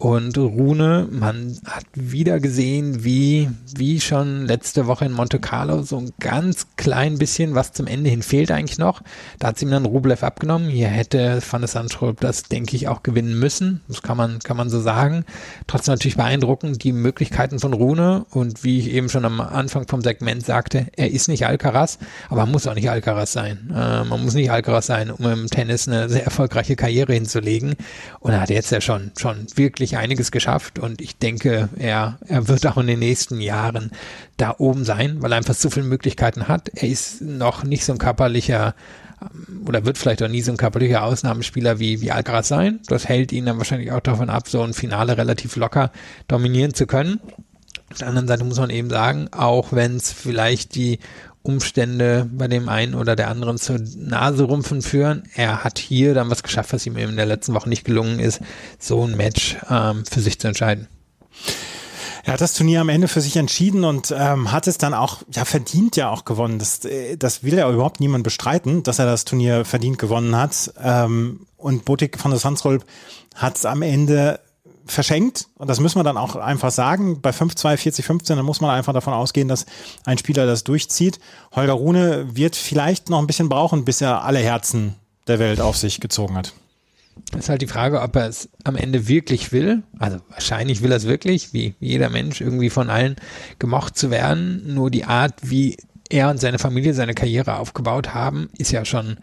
[0.00, 5.98] Und Rune, man hat wieder gesehen, wie, wie schon letzte Woche in Monte Carlo, so
[5.98, 9.02] ein ganz klein bisschen, was zum Ende hin fehlt eigentlich noch.
[9.38, 10.70] Da hat sie ihm dann Rublev abgenommen.
[10.70, 13.82] Hier hätte Van der Sandschulp das, denke ich, auch gewinnen müssen.
[13.88, 15.26] Das kann man, kann man so sagen.
[15.66, 18.24] Trotzdem natürlich beeindruckend die Möglichkeiten von Rune.
[18.30, 21.98] Und wie ich eben schon am Anfang vom Segment sagte, er ist nicht Alcaraz,
[22.30, 23.68] aber muss auch nicht Alcaraz sein.
[23.68, 27.74] Äh, man muss nicht Alcaraz sein, um im Tennis eine sehr erfolgreiche Karriere hinzulegen.
[28.20, 32.18] Und er hat jetzt ja schon, schon wirklich wirklich einiges geschafft und ich denke, er,
[32.26, 33.90] er wird auch in den nächsten Jahren
[34.36, 36.68] da oben sein, weil er einfach so viele Möglichkeiten hat.
[36.68, 38.74] Er ist noch nicht so ein körperlicher
[39.20, 42.80] ähm, oder wird vielleicht auch nie so ein körperlicher Ausnahmespieler wie, wie Alcaraz sein.
[42.86, 45.90] Das hält ihn dann wahrscheinlich auch davon ab, so ein Finale relativ locker
[46.28, 47.20] dominieren zu können.
[47.90, 51.00] Auf der anderen Seite muss man eben sagen, auch wenn es vielleicht die
[51.42, 55.22] Umstände bei dem einen oder der anderen zur Nase rumpfen führen.
[55.34, 58.40] Er hat hier dann was geschafft, was ihm in der letzten Woche nicht gelungen ist,
[58.78, 60.88] so ein Match ähm, für sich zu entscheiden.
[62.24, 65.22] Er hat das Turnier am Ende für sich entschieden und ähm, hat es dann auch,
[65.32, 66.58] ja, verdient ja auch gewonnen.
[66.58, 70.72] Das, äh, das will ja überhaupt niemand bestreiten, dass er das Turnier verdient gewonnen hat.
[70.82, 72.84] Ähm, und Botik von der Sandsrolp
[73.34, 74.40] hat es am Ende
[74.90, 75.48] verschenkt.
[75.56, 77.20] Und das müssen wir dann auch einfach sagen.
[77.20, 79.66] Bei 5-2, 40-15, dann muss man einfach davon ausgehen, dass
[80.04, 81.20] ein Spieler das durchzieht.
[81.52, 85.76] Holger Rune wird vielleicht noch ein bisschen brauchen, bis er alle Herzen der Welt auf
[85.76, 86.52] sich gezogen hat.
[87.32, 89.82] Das ist halt die Frage, ob er es am Ende wirklich will.
[89.98, 93.16] Also wahrscheinlich will er es wirklich, wie jeder Mensch, irgendwie von allen
[93.58, 94.74] gemocht zu werden.
[94.74, 95.76] Nur die Art, wie
[96.10, 99.16] er und seine Familie seine Karriere aufgebaut haben, ist ja schon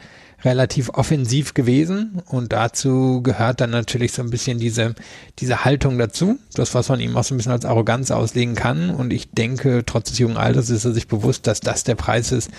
[0.44, 2.22] relativ offensiv gewesen.
[2.26, 4.96] Und dazu gehört dann natürlich so ein bisschen diese,
[5.40, 8.90] diese Haltung dazu, das, was man ihm auch so ein bisschen als Arroganz auslegen kann.
[8.90, 12.32] Und ich denke, trotz des jungen Alters ist er sich bewusst, dass das der Preis
[12.32, 12.50] ist,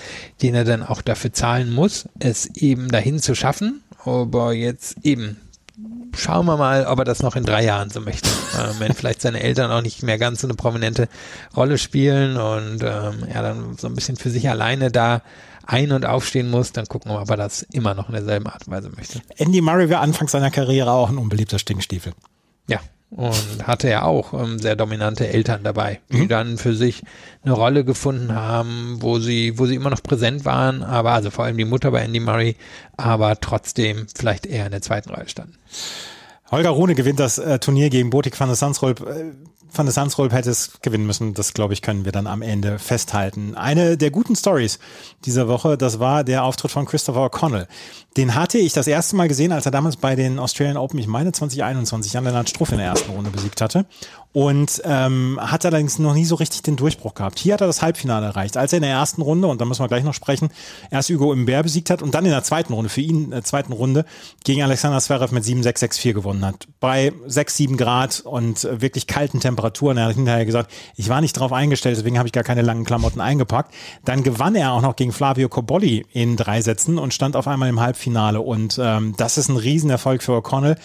[0.42, 5.36] den er dann auch dafür zahlen muss, es eben dahin zu schaffen, aber jetzt eben
[6.16, 8.28] schauen wir mal, ob er das noch in drei Jahren so möchte.
[8.58, 11.06] Ähm, wenn vielleicht seine Eltern auch nicht mehr ganz so eine prominente
[11.54, 15.20] Rolle spielen und ähm, er dann so ein bisschen für sich alleine da
[15.66, 18.46] ein- und aufstehen muss, dann gucken wir mal, ob er das immer noch in derselben
[18.46, 19.20] Art und Weise möchte.
[19.36, 22.14] Andy Murray war anfangs seiner Karriere auch ein unbeliebter Stinkstiefel.
[22.68, 22.80] Ja,
[23.10, 26.28] und hatte ja auch ähm, sehr dominante Eltern dabei, die mhm.
[26.28, 27.02] dann für sich
[27.42, 31.44] eine Rolle gefunden haben, wo sie, wo sie immer noch präsent waren, aber also vor
[31.44, 32.56] allem die Mutter bei Andy Murray,
[32.96, 35.54] aber trotzdem vielleicht eher in der zweiten Reihe standen.
[36.50, 39.00] Holger Rune gewinnt das äh, Turnier gegen Botik van der Sandsrolp.
[39.00, 39.32] Äh,
[39.72, 41.34] van der Sandsrolp hätte es gewinnen müssen.
[41.34, 43.54] Das, glaube ich, können wir dann am Ende festhalten.
[43.54, 44.78] Eine der guten Stories
[45.24, 47.66] dieser Woche, das war der Auftritt von Christopher O'Connell.
[48.16, 51.06] Den hatte ich das erste Mal gesehen, als er damals bei den Australian Open, ich
[51.06, 53.86] meine 2021, Jan-Lennart Struff in der ersten Runde besiegt hatte
[54.32, 57.38] und ähm, hat allerdings noch nie so richtig den Durchbruch gehabt.
[57.38, 59.82] Hier hat er das Halbfinale erreicht, als er in der ersten Runde, und da müssen
[59.82, 60.50] wir gleich noch sprechen,
[60.90, 63.44] erst Hugo Imbert besiegt hat und dann in der zweiten Runde, für ihn in der
[63.44, 64.04] zweiten Runde,
[64.44, 66.68] gegen Alexander Zverev mit 7-6-6-4 gewonnen hat.
[66.78, 69.57] Bei 6, 7 Grad und wirklich kalten Temperaturen.
[69.58, 72.84] Er hat hinterher gesagt, ich war nicht drauf eingestellt, deswegen habe ich gar keine langen
[72.84, 73.74] Klamotten eingepackt.
[74.04, 77.68] Dann gewann er auch noch gegen Flavio Cobolli in drei Sätzen und stand auf einmal
[77.68, 78.40] im Halbfinale.
[78.40, 80.76] Und ähm, das ist ein Riesenerfolg für O'Connell.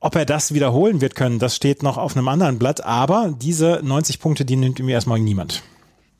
[0.00, 3.80] Ob er das wiederholen wird können, das steht noch auf einem anderen Blatt, aber diese
[3.82, 5.62] 90 Punkte, die nimmt ihm erstmal niemand.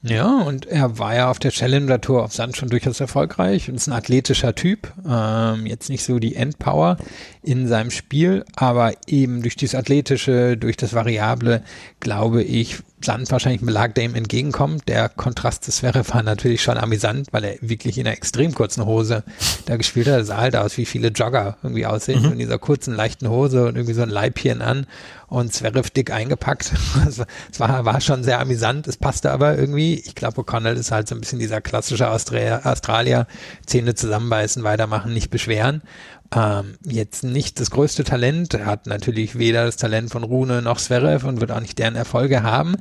[0.02, 3.74] Ja, und er war ja auf der Challenger Tour auf Sand schon durchaus erfolgreich und
[3.74, 4.92] ist ein athletischer Typ.
[5.06, 6.96] Ähm, jetzt nicht so die Endpower
[7.42, 11.62] in seinem Spiel, aber eben durch dieses Athletische, durch das Variable,
[12.00, 14.88] glaube ich, Sand wahrscheinlich Belag dem entgegenkommt.
[14.88, 18.84] Der Kontrast des Zverev war natürlich schon amüsant, weil er wirklich in einer extrem kurzen
[18.84, 19.22] Hose
[19.66, 20.14] da gespielt hat.
[20.14, 22.32] Er sah halt aus, wie viele Jogger irgendwie aussehen, mhm.
[22.32, 24.86] in dieser kurzen, leichten Hose und irgendwie so ein Leibchen an
[25.30, 26.72] und Zverev dick eingepackt.
[27.50, 28.86] Es war, war schon sehr amüsant.
[28.86, 29.94] Es passte aber irgendwie.
[29.94, 33.26] Ich glaube, O'Connell ist halt so ein bisschen dieser klassische Australier, Australier
[33.64, 35.82] Zähne zusammenbeißen, weitermachen, nicht beschweren.
[36.34, 40.78] Ähm, jetzt nicht das größte Talent, er hat natürlich weder das Talent von Rune noch
[40.78, 42.76] Zverev und wird auch nicht deren Erfolge haben,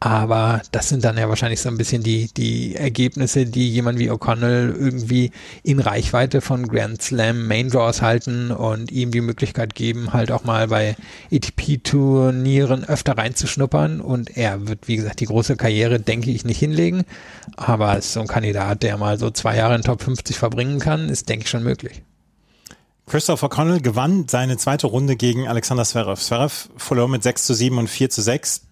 [0.00, 4.10] aber das sind dann ja wahrscheinlich so ein bisschen die, die Ergebnisse, die jemand wie
[4.10, 5.32] O'Connell irgendwie
[5.64, 10.44] in Reichweite von Grand Slam Main Draws halten und ihm die Möglichkeit geben, halt auch
[10.44, 10.94] mal bei
[11.32, 14.00] ATP-Turnieren öfter reinzuschnuppern.
[14.00, 17.02] Und er wird, wie gesagt, die große Karriere, denke ich, nicht hinlegen.
[17.56, 21.08] Aber als so ein Kandidat, der mal so zwei Jahre in Top 50 verbringen kann,
[21.08, 22.02] ist, denke ich, schon möglich.
[23.08, 26.20] Christopher Connell gewann seine zweite Runde gegen Alexander Zverev.
[26.20, 28.67] Zverev verlor mit 6 zu 7 und 4 zu 6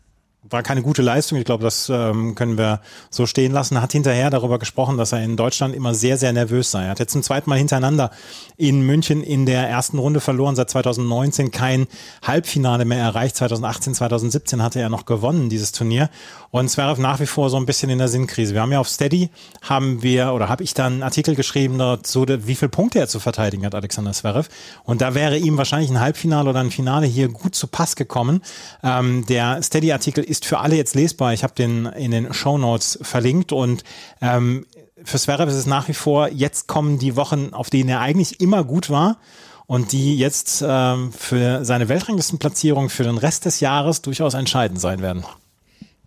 [0.50, 1.38] war keine gute Leistung.
[1.38, 2.80] Ich glaube, das ähm, können wir
[3.10, 3.80] so stehen lassen.
[3.80, 6.84] Hat hinterher darüber gesprochen, dass er in Deutschland immer sehr, sehr nervös sei.
[6.84, 8.10] Er hat jetzt zum zweiten Mal hintereinander
[8.56, 10.56] in München in der ersten Runde verloren.
[10.56, 11.86] Seit 2019 kein
[12.22, 13.36] Halbfinale mehr erreicht.
[13.36, 16.10] 2018, 2017 hatte er noch gewonnen, dieses Turnier.
[16.50, 18.54] Und Zverev nach wie vor so ein bisschen in der Sinnkrise.
[18.54, 19.30] Wir haben ja auf Steady,
[19.62, 23.20] haben wir, oder habe ich dann einen Artikel geschrieben dazu, wie viele Punkte er zu
[23.20, 24.48] verteidigen hat, Alexander Zverev.
[24.84, 28.42] Und da wäre ihm wahrscheinlich ein Halbfinale oder ein Finale hier gut zu Pass gekommen.
[28.82, 31.32] Ähm, der Steady-Artikel ist ist für alle jetzt lesbar.
[31.32, 33.84] Ich habe den in den Show Notes verlinkt und
[34.20, 34.66] ähm,
[35.02, 38.40] für Zverev ist es nach wie vor, jetzt kommen die Wochen, auf denen er eigentlich
[38.40, 39.18] immer gut war
[39.66, 45.00] und die jetzt ähm, für seine Weltranglistenplatzierung für den Rest des Jahres durchaus entscheidend sein
[45.00, 45.24] werden.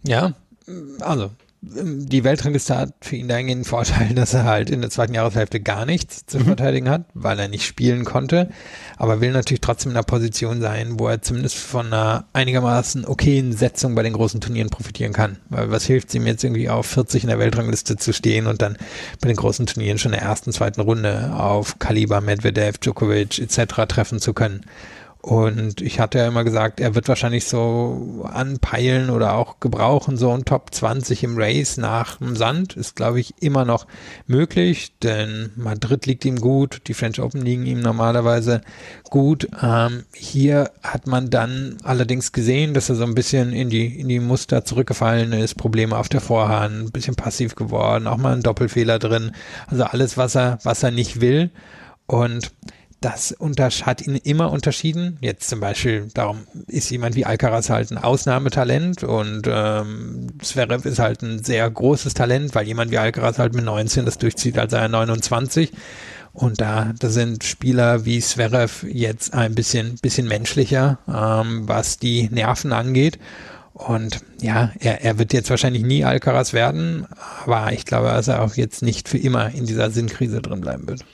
[0.03, 0.33] Ja,
[0.99, 1.31] also
[1.61, 5.59] die Weltrangliste hat für ihn dahingehend den Vorteil, dass er halt in der zweiten Jahreshälfte
[5.59, 6.45] gar nichts zu mhm.
[6.45, 8.49] verteidigen hat, weil er nicht spielen konnte,
[8.97, 13.51] aber will natürlich trotzdem in einer Position sein, wo er zumindest von einer einigermaßen okayen
[13.53, 15.37] Setzung bei den großen Turnieren profitieren kann.
[15.49, 18.61] Weil was hilft es ihm jetzt irgendwie auf 40 in der Weltrangliste zu stehen und
[18.61, 18.77] dann
[19.19, 23.85] bei den großen Turnieren schon in der ersten, zweiten Runde auf Kaliber, Medvedev, Djokovic etc.
[23.87, 24.61] treffen zu können.
[25.21, 30.31] Und ich hatte ja immer gesagt, er wird wahrscheinlich so anpeilen oder auch gebrauchen, so
[30.31, 32.77] ein Top 20 im Race nach dem Sand.
[32.77, 33.85] Ist, glaube ich, immer noch
[34.27, 38.61] möglich, denn Madrid liegt ihm gut, die French Open liegen ihm normalerweise
[39.09, 39.49] gut.
[39.61, 44.07] Ähm, hier hat man dann allerdings gesehen, dass er so ein bisschen in die, in
[44.07, 48.43] die Muster zurückgefallen ist, Probleme auf der Vorhand, ein bisschen passiv geworden, auch mal ein
[48.43, 49.31] Doppelfehler drin.
[49.67, 51.51] Also alles, was er, was er nicht will.
[52.05, 52.51] Und
[53.01, 53.35] das
[53.85, 55.17] hat ihn immer unterschieden.
[55.21, 60.99] Jetzt zum Beispiel, darum ist jemand wie Alcaraz halt ein Ausnahmetalent und ähm, Zverev ist
[60.99, 64.73] halt ein sehr großes Talent, weil jemand wie Alcaraz halt mit 19 das durchzieht, als
[64.73, 65.71] er 29.
[66.33, 72.29] Und da, da sind Spieler wie Zverev jetzt ein bisschen, bisschen menschlicher, ähm, was die
[72.29, 73.17] Nerven angeht.
[73.73, 77.07] Und ja, er, er wird jetzt wahrscheinlich nie Alcaraz werden,
[77.45, 80.87] aber ich glaube, dass er auch jetzt nicht für immer in dieser Sinnkrise drin bleiben
[80.87, 81.05] wird.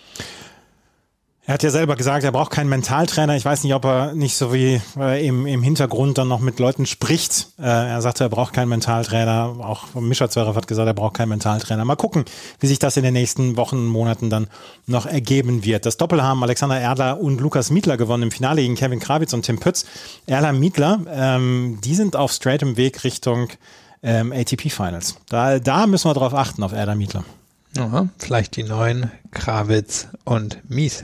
[1.47, 3.35] Er hat ja selber gesagt, er braucht keinen Mentaltrainer.
[3.35, 6.57] Ich weiß nicht, ob er nicht so wie äh, im, im Hintergrund dann noch mit
[6.57, 7.49] Leuten spricht.
[7.59, 9.55] Äh, er sagte, er braucht keinen Mentaltrainer.
[9.59, 11.85] Auch Mischa Zverev hat gesagt, er braucht keinen Mentaltrainer.
[11.85, 12.25] Mal gucken,
[12.59, 14.47] wie sich das in den nächsten Wochen, Monaten dann
[14.87, 15.85] noch ergeben wird.
[15.85, 19.43] Das Doppel haben Alexander Erdler und Lukas Mietler gewonnen im Finale gegen Kevin Krawitz und
[19.43, 19.85] Tim Pütz.
[20.25, 23.49] Erdler Mietler, ähm, die sind auf straightem Weg Richtung
[24.01, 25.17] ähm, ATP Finals.
[25.29, 27.23] Da, da müssen wir drauf achten, auf Erdler Mietler.
[27.77, 31.03] Aha, vielleicht die neuen Krawitz und Mies.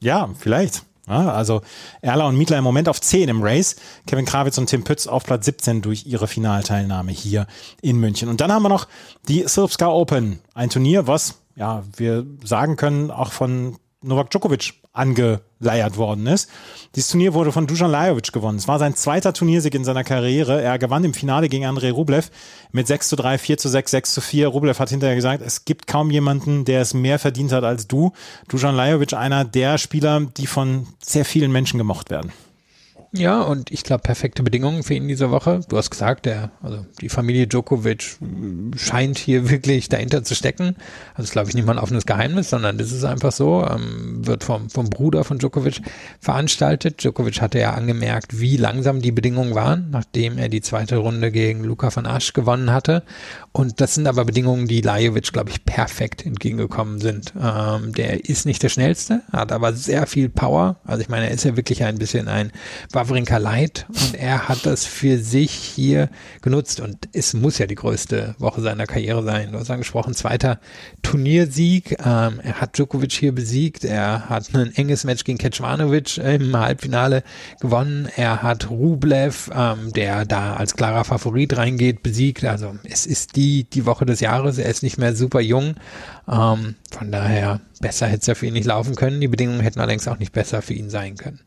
[0.00, 0.82] Ja, vielleicht.
[1.08, 1.62] Ja, also
[2.02, 3.76] Erla und Mietler im Moment auf 10 im Race.
[4.06, 7.46] Kevin Krawitz und Tim Pütz auf Platz 17 durch ihre Finalteilnahme hier
[7.80, 8.28] in München.
[8.28, 8.88] Und dann haben wir noch
[9.26, 10.40] die Srpska Open.
[10.52, 14.74] Ein Turnier, was, ja, wir sagen können, auch von Novak Djokovic
[15.60, 16.48] angeleiert worden ist.
[16.94, 18.58] Dieses Turnier wurde von Dusan Lajovic gewonnen.
[18.58, 20.62] Es war sein zweiter Turniersieg in seiner Karriere.
[20.62, 22.30] Er gewann im Finale gegen Andrei Rublev
[22.72, 24.48] mit 6 zu 3, 4 zu 6, 6 zu 4.
[24.48, 28.12] Rublev hat hinterher gesagt, es gibt kaum jemanden, der es mehr verdient hat als du.
[28.48, 32.32] Dusan Lajovic, einer der Spieler, die von sehr vielen Menschen gemocht werden.
[33.12, 35.60] Ja, und ich glaube, perfekte Bedingungen für ihn diese Woche.
[35.68, 38.18] Du hast gesagt, der, also die Familie Djokovic
[38.76, 40.76] scheint hier wirklich dahinter zu stecken.
[41.14, 43.66] Also ist, glaube ich, nicht mal ein offenes Geheimnis, sondern das ist einfach so.
[43.66, 45.80] Ähm, wird vom, vom Bruder von Djokovic
[46.20, 47.02] veranstaltet.
[47.02, 51.64] Djokovic hatte ja angemerkt, wie langsam die Bedingungen waren, nachdem er die zweite Runde gegen
[51.64, 53.04] Luca van Asch gewonnen hatte.
[53.52, 57.32] Und das sind aber Bedingungen, die Lajovic, glaube ich, perfekt entgegengekommen sind.
[57.40, 60.76] Ähm, der ist nicht der schnellste, hat aber sehr viel Power.
[60.84, 62.52] Also ich meine, er ist ja wirklich ein bisschen ein
[62.92, 66.10] Wawrinka Light und er hat das für sich hier
[66.42, 69.52] genutzt und es muss ja die größte Woche seiner Karriere sein.
[69.52, 70.60] Du hast angesprochen, zweiter
[71.02, 71.92] Turniersieg.
[72.04, 73.84] Ähm, er hat Djokovic hier besiegt.
[73.84, 77.22] Er hat ein enges Match gegen Kecmanovic im Halbfinale
[77.60, 78.08] gewonnen.
[78.14, 82.44] Er hat Rublev, ähm, der da als klarer Favorit reingeht, besiegt.
[82.44, 84.58] Also es ist die die, Woche des Jahres.
[84.58, 85.74] Er ist nicht mehr super jung.
[86.28, 89.20] Ähm, von daher, besser hätte es ja für ihn nicht laufen können.
[89.20, 91.40] Die Bedingungen hätten allerdings auch nicht besser für ihn sein können.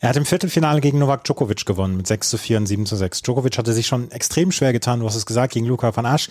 [0.00, 2.96] Er hat im Viertelfinale gegen Novak Djokovic gewonnen mit 6 zu 4 und 7 zu
[2.96, 3.22] 6.
[3.22, 6.28] Djokovic hatte sich schon extrem schwer getan, du hast es gesagt, gegen Luca van Asch.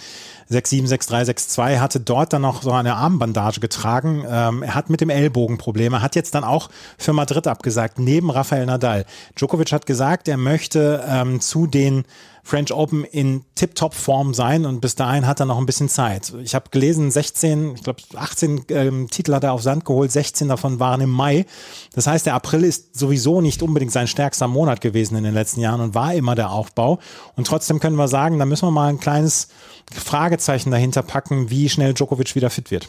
[0.51, 4.25] 6-7, 6-3, 6-2, hatte dort dann noch so eine Armbandage getragen.
[4.27, 8.31] Ähm, er hat mit dem Ellbogen Probleme, hat jetzt dann auch für Madrid abgesagt, neben
[8.31, 9.05] Rafael Nadal.
[9.35, 12.03] Djokovic hat gesagt, er möchte ähm, zu den
[12.47, 16.33] French Open in Tip-Top-Form sein und bis dahin hat er noch ein bisschen Zeit.
[16.41, 20.47] Ich habe gelesen, 16, ich glaube 18 ähm, Titel hat er auf Sand geholt, 16
[20.47, 21.45] davon waren im Mai.
[21.93, 25.59] Das heißt, der April ist sowieso nicht unbedingt sein stärkster Monat gewesen in den letzten
[25.59, 26.99] Jahren und war immer der Aufbau.
[27.35, 29.49] Und trotzdem können wir sagen, da müssen wir mal ein kleines
[29.91, 32.87] Fragezeichen dahinter packen, wie schnell Djokovic wieder fit wird.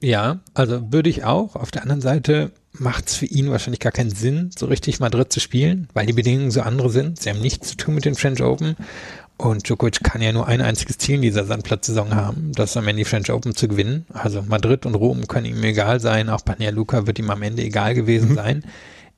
[0.00, 1.56] Ja, also würde ich auch.
[1.56, 5.32] Auf der anderen Seite macht es für ihn wahrscheinlich gar keinen Sinn, so richtig Madrid
[5.32, 7.20] zu spielen, weil die Bedingungen so andere sind.
[7.20, 8.76] Sie haben nichts zu tun mit den French Open.
[9.36, 13.02] Und Djokovic kann ja nur ein einziges Ziel in dieser Sandplatzsaison haben, das am Ende
[13.02, 14.04] die French Open zu gewinnen.
[14.12, 17.62] Also Madrid und Rom können ihm egal sein, auch Banja Luka wird ihm am Ende
[17.62, 18.64] egal gewesen sein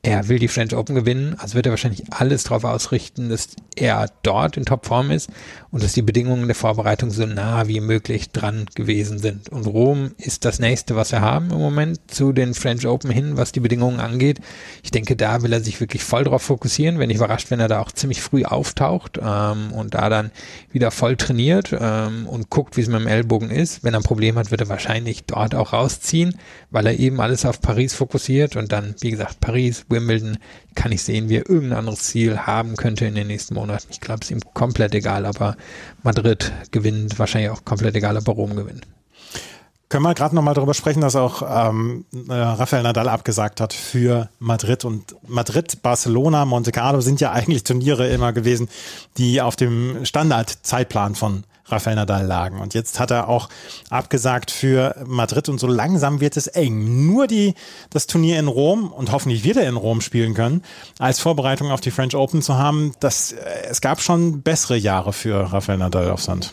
[0.02, 4.10] er will die French Open gewinnen, also wird er wahrscheinlich alles darauf ausrichten, dass er
[4.22, 5.30] dort in Topform ist
[5.70, 9.48] und dass die Bedingungen der Vorbereitung so nah wie möglich dran gewesen sind.
[9.50, 13.36] Und Rom ist das nächste, was wir haben im Moment zu den French Open hin,
[13.36, 14.40] was die Bedingungen angeht.
[14.82, 16.98] Ich denke, da will er sich wirklich voll drauf fokussieren.
[16.98, 20.30] Wenn ich überrascht, wenn er da auch ziemlich früh auftaucht ähm, und da dann
[20.72, 23.84] wieder voll trainiert ähm, und guckt, wie es mit dem Ellbogen ist.
[23.84, 26.36] Wenn er ein Problem hat, wird er wahrscheinlich dort auch rausziehen,
[26.70, 30.38] weil er eben alles auf Paris fokussiert und dann, wie gesagt, Paris, Wimbledon
[30.74, 33.86] kann ich sehen, wie er irgendein anderes Ziel haben könnte in den nächsten Monaten.
[33.90, 35.56] Ich glaube, es ist ihm komplett egal, aber
[36.02, 38.86] Madrid gewinnt, wahrscheinlich auch komplett egal, ob er Rom gewinnt.
[39.90, 44.28] Können wir gerade nochmal darüber sprechen, dass auch ähm, äh, Rafael Nadal abgesagt hat für
[44.38, 48.68] Madrid und Madrid, Barcelona, Monte Carlo sind ja eigentlich Turniere immer gewesen,
[49.16, 52.60] die auf dem Standardzeitplan von Rafael Nadal lagen.
[52.60, 53.48] Und jetzt hat er auch
[53.88, 57.06] abgesagt für Madrid und so langsam wird es eng.
[57.06, 57.54] Nur die,
[57.90, 60.62] das Turnier in Rom und hoffentlich wird er in Rom spielen können,
[60.98, 65.12] als Vorbereitung auf die French Open zu haben, das, äh, es gab schon bessere Jahre
[65.12, 66.52] für Rafael Nadal auf Sand.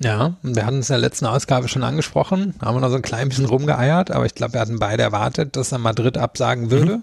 [0.00, 3.02] Ja, wir hatten es in der letzten Ausgabe schon angesprochen, haben wir noch so ein
[3.02, 6.96] klein bisschen rumgeeiert, aber ich glaube, wir hatten beide erwartet, dass er Madrid absagen würde.
[6.96, 7.02] Mhm.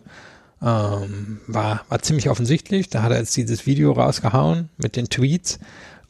[0.63, 2.89] Ähm, war, war ziemlich offensichtlich.
[2.89, 5.59] Da hat er jetzt dieses Video rausgehauen mit den Tweets.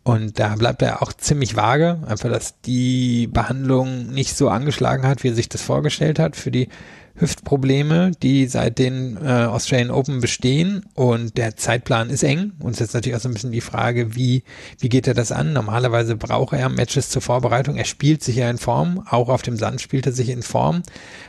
[0.04, 5.24] Und da bleibt er auch ziemlich vage, einfach, dass die Behandlung nicht so angeschlagen hat,
[5.24, 6.70] wie er sich das vorgestellt hat für die
[7.14, 10.86] Hüftprobleme, die seit den äh, Australian Open bestehen.
[10.96, 12.54] Und der Zeitplan ist eng.
[12.60, 14.44] Und es ist jetzt natürlich auch so ein bisschen die Frage, wie,
[14.80, 15.54] wie geht er das an?
[15.54, 17.76] Normalerweise braucht er Matches zur Vorbereitung.
[17.78, 19.06] Er spielt sich ja in Form.
[19.08, 20.82] Auch auf dem Sand spielt er sich in Form.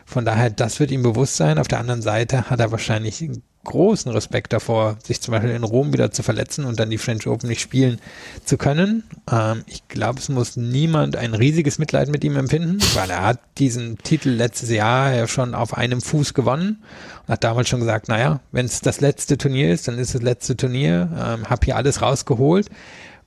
[0.06, 1.58] Von daher, das wird ihm bewusst sein.
[1.58, 3.28] Auf der anderen Seite hat er wahrscheinlich
[3.64, 7.26] großen Respekt davor, sich zum Beispiel in Rom wieder zu verletzen und dann die French
[7.26, 8.00] Open nicht spielen
[8.44, 9.04] zu können.
[9.30, 13.40] Ähm, ich glaube, es muss niemand ein riesiges Mitleid mit ihm empfinden, weil er hat
[13.58, 16.82] diesen Titel letztes Jahr ja schon auf einem Fuß gewonnen
[17.26, 20.14] und hat damals schon gesagt, naja, wenn es das letzte Turnier ist, dann ist es
[20.14, 22.68] das letzte Turnier, ähm, hab hier alles rausgeholt.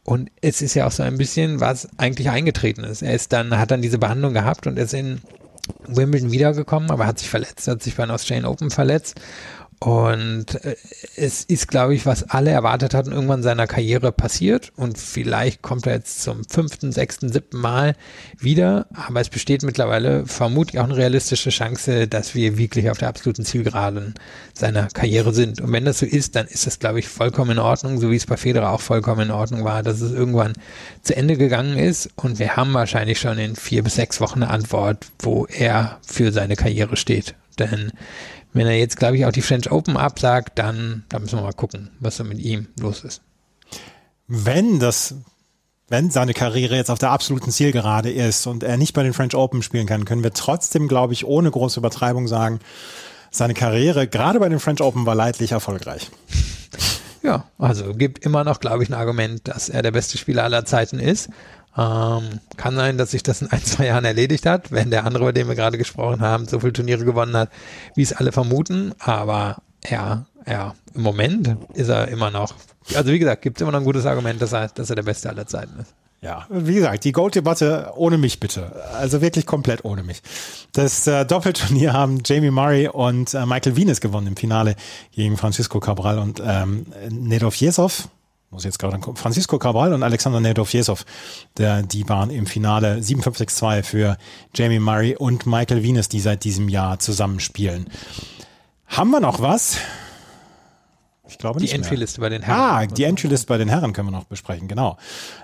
[0.03, 3.01] Und es ist ja auch so ein bisschen, was eigentlich eingetreten ist.
[3.01, 5.19] Er ist dann, hat dann diese Behandlung gehabt und ist in
[5.87, 9.19] Wimbledon wiedergekommen, aber hat sich verletzt, hat sich bei den Australian Open verletzt
[9.79, 10.75] und äh,
[11.15, 14.71] es ist, glaube ich, was alle erwartet hatten, irgendwann in seiner Karriere passiert.
[14.75, 17.95] Und vielleicht kommt er jetzt zum fünften, sechsten, siebten Mal
[18.37, 18.87] wieder.
[18.93, 23.43] Aber es besteht mittlerweile vermutlich auch eine realistische Chance, dass wir wirklich auf der absoluten
[23.43, 24.15] Zielgeraden
[24.53, 25.59] seiner Karriere sind.
[25.59, 28.15] Und wenn das so ist, dann ist das, glaube ich, vollkommen in Ordnung, so wie
[28.15, 30.53] es bei Federer auch vollkommen in Ordnung war, dass es irgendwann
[31.03, 32.09] zu Ende gegangen ist.
[32.15, 36.31] Und wir haben wahrscheinlich schon in vier bis sechs Wochen eine Antwort, wo er für
[36.31, 37.35] seine Karriere steht.
[37.59, 37.91] Denn
[38.55, 41.51] wenn er jetzt, glaube ich, auch die French Open absagt, dann, dann müssen wir mal
[41.51, 43.21] gucken, was so mit ihm los ist.
[44.27, 45.15] Wenn das,
[45.89, 49.35] wenn seine Karriere jetzt auf der absoluten Zielgerade ist und er nicht bei den French
[49.35, 52.59] Open spielen kann, können wir trotzdem, glaube ich, ohne große Übertreibung sagen,
[53.29, 56.09] seine Karriere gerade bei den French Open war leidlich erfolgreich.
[57.21, 60.63] Ja, also gibt immer noch, glaube ich, ein Argument, dass er der beste Spieler aller
[60.63, 61.29] Zeiten ist.
[61.77, 65.23] Ähm, kann sein, dass sich das in ein, zwei Jahren erledigt hat, wenn der andere,
[65.23, 67.49] über den wir gerade gesprochen haben, so viele Turniere gewonnen hat,
[67.95, 68.93] wie es alle vermuten.
[68.99, 69.57] Aber
[69.89, 72.53] ja, ja, im Moment ist er immer noch.
[72.93, 75.03] Also wie gesagt, gibt es immer noch ein gutes Argument, dass er, dass er der
[75.03, 75.93] Beste aller Zeiten ist.
[76.21, 78.71] Ja, wie gesagt, die Gold-Debatte ohne mich bitte.
[78.95, 80.23] Also wirklich komplett ohne mich.
[80.71, 84.75] Das äh, Doppelturnier haben Jamie Murray und äh, Michael Venus gewonnen im Finale
[85.11, 88.07] gegen Francisco Cabral und ähm, Nedovjesov
[88.49, 91.05] muss jetzt gerade angucken, Francisco Cabral und Alexander Nedovjesov,
[91.57, 94.17] der, die waren im Finale 7-5-6-2 für
[94.53, 97.89] Jamie Murray und Michael Venus, die seit diesem Jahr zusammenspielen.
[98.87, 99.77] Haben wir noch was?
[101.27, 101.81] Ich glaube Die nicht mehr.
[101.81, 102.59] Entry-Liste bei den Herren.
[102.59, 104.97] Ah, die Entry-List bei den Herren können wir noch besprechen, genau.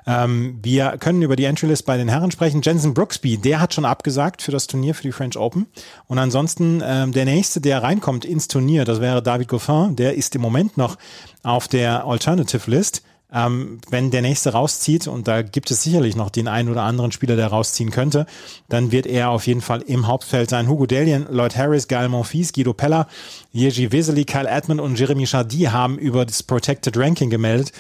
[0.05, 2.61] Ähm, wir können über die Entry-List bei den Herren sprechen.
[2.61, 5.67] Jensen Brooksby, der hat schon abgesagt für das Turnier, für die French Open.
[6.07, 9.95] Und ansonsten ähm, der nächste, der reinkommt ins Turnier, das wäre David Goffin.
[9.95, 10.97] Der ist im Moment noch
[11.43, 13.03] auf der Alternative-List.
[13.33, 17.11] Ähm, wenn der nächste rauszieht, und da gibt es sicherlich noch den einen oder anderen
[17.11, 18.25] Spieler, der rausziehen könnte,
[18.67, 20.67] dann wird er auf jeden Fall im Hauptfeld sein.
[20.67, 23.07] Hugo Delian, Lloyd Harris, Gael Monfils, Guido Pella,
[23.53, 27.71] Jerzy Vesely, Kyle Edmund und Jeremy Chardy haben über das Protected Ranking gemeldet.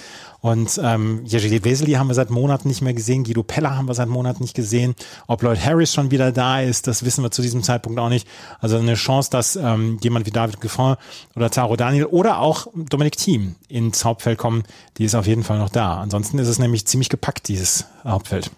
[0.41, 3.23] Und ähm, Jerzy Vesely haben wir seit Monaten nicht mehr gesehen.
[3.23, 4.95] Guido Pella haben wir seit Monaten nicht gesehen.
[5.27, 8.27] Ob Lloyd Harris schon wieder da ist, das wissen wir zu diesem Zeitpunkt auch nicht.
[8.59, 10.95] Also eine Chance, dass ähm, jemand wie David Goffin
[11.35, 14.63] oder Taro Daniel oder auch Dominik Thiem ins Hauptfeld kommen,
[14.97, 16.01] die ist auf jeden Fall noch da.
[16.01, 18.49] Ansonsten ist es nämlich ziemlich gepackt, dieses Hauptfeld.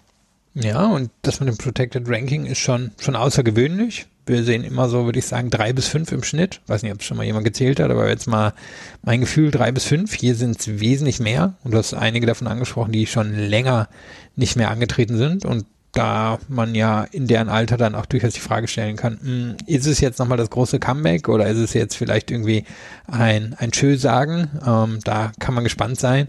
[0.55, 4.05] Ja, und das mit dem Protected Ranking ist schon, schon außergewöhnlich.
[4.25, 6.61] Wir sehen immer so, würde ich sagen, drei bis fünf im Schnitt.
[6.67, 8.53] Weiß nicht, ob es schon mal jemand gezählt hat, aber jetzt mal
[9.01, 10.13] mein Gefühl, drei bis fünf.
[10.13, 11.55] Hier sind es wesentlich mehr.
[11.63, 13.89] Und du hast einige davon angesprochen, die schon länger
[14.35, 15.45] nicht mehr angetreten sind.
[15.45, 19.55] Und da man ja in deren Alter dann auch durchaus die Frage stellen kann, mh,
[19.67, 22.65] ist es jetzt nochmal das große Comeback oder ist es jetzt vielleicht irgendwie
[23.07, 24.49] ein, ein Tschö-Sagen?
[24.65, 26.27] Ähm, da kann man gespannt sein.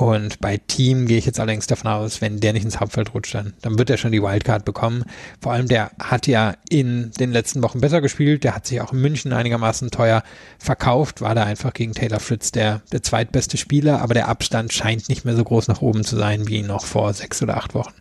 [0.00, 3.34] Und bei Team gehe ich jetzt allerdings davon aus, wenn der nicht ins Hauptfeld rutscht,
[3.34, 5.02] dann, dann wird er schon die Wildcard bekommen.
[5.40, 8.44] Vor allem der hat ja in den letzten Wochen besser gespielt.
[8.44, 10.22] Der hat sich auch in München einigermaßen teuer
[10.60, 11.20] verkauft.
[11.20, 14.00] War da einfach gegen Taylor Fritz der, der zweitbeste Spieler.
[14.00, 17.12] Aber der Abstand scheint nicht mehr so groß nach oben zu sein wie noch vor
[17.12, 17.94] sechs oder acht Wochen.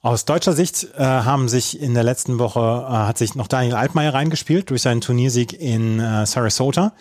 [0.00, 3.74] Aus deutscher Sicht äh, haben sich in der letzten Woche, äh, hat sich noch Daniel
[3.74, 6.92] Altmaier reingespielt durch seinen Turniersieg in äh, Sarasota.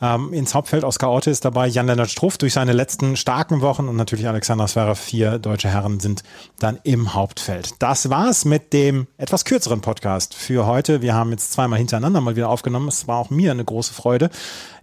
[0.00, 3.96] Ähm, ins Hauptfeld Oskar Orte ist dabei, Jan-Lennart Struff durch seine letzten starken Wochen und
[3.96, 6.22] natürlich Alexander Zverev, vier deutsche Herren sind
[6.60, 7.74] dann im Hauptfeld.
[7.80, 11.02] Das war's mit dem etwas kürzeren Podcast für heute.
[11.02, 12.88] Wir haben jetzt zweimal hintereinander mal wieder aufgenommen.
[12.88, 14.30] Es war auch mir eine große Freude.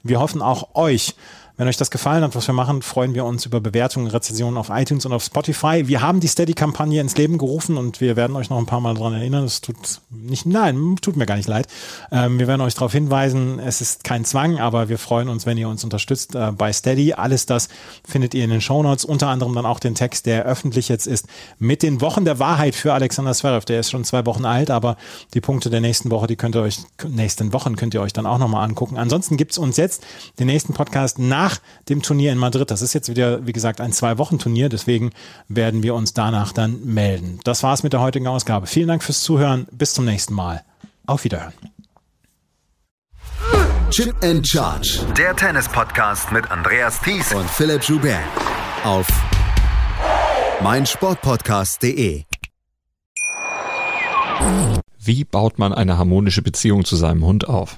[0.04, 1.16] Wir hoffen auch euch
[1.58, 4.70] wenn euch das gefallen hat, was wir machen, freuen wir uns über Bewertungen, Rezensionen auf
[4.70, 5.88] iTunes und auf Spotify.
[5.88, 8.96] Wir haben die Steady-Kampagne ins Leben gerufen und wir werden euch noch ein paar Mal
[8.96, 9.46] daran erinnern.
[9.46, 9.78] Es tut
[10.10, 11.68] nicht, nein, tut mir gar nicht leid.
[12.12, 13.60] Ähm, wir werden euch darauf hinweisen.
[13.60, 17.14] Es ist kein Zwang, aber wir freuen uns, wenn ihr uns unterstützt äh, bei Steady.
[17.14, 17.70] Alles das
[18.08, 21.28] findet ihr in den Shownotes, unter anderem dann auch den Text, der öffentlich jetzt ist,
[21.58, 23.66] mit den Wochen der Wahrheit für Alexander Zverev.
[23.66, 24.98] Der ist schon zwei Wochen alt, aber
[25.34, 28.26] die Punkte der nächsten Woche, die könnt ihr euch, nächsten Wochen könnt ihr euch dann
[28.26, 28.98] auch nochmal angucken.
[28.98, 30.04] Ansonsten gibt's uns jetzt
[30.40, 31.45] den nächsten Podcast nach
[31.90, 32.72] dem Turnier in Madrid.
[32.72, 35.12] Das ist jetzt wieder, wie gesagt, ein Zwei-Wochen-Turnier, deswegen
[35.48, 37.40] werden wir uns danach dann melden.
[37.44, 38.68] Das war's mit der heutigen Ausgabe.
[38.68, 39.68] Vielen Dank fürs Zuhören.
[39.72, 40.64] Bis zum nächsten Mal.
[41.06, 41.54] Auf Wiederhören.
[43.92, 45.00] Chip and Charge.
[45.18, 48.20] Der Tennis-Podcast mit Andreas Thies und Philipp Joubert.
[48.84, 49.08] Auf
[50.62, 52.24] meinsportpodcast.de.
[55.00, 57.78] Wie baut man eine harmonische Beziehung zu seinem Hund auf?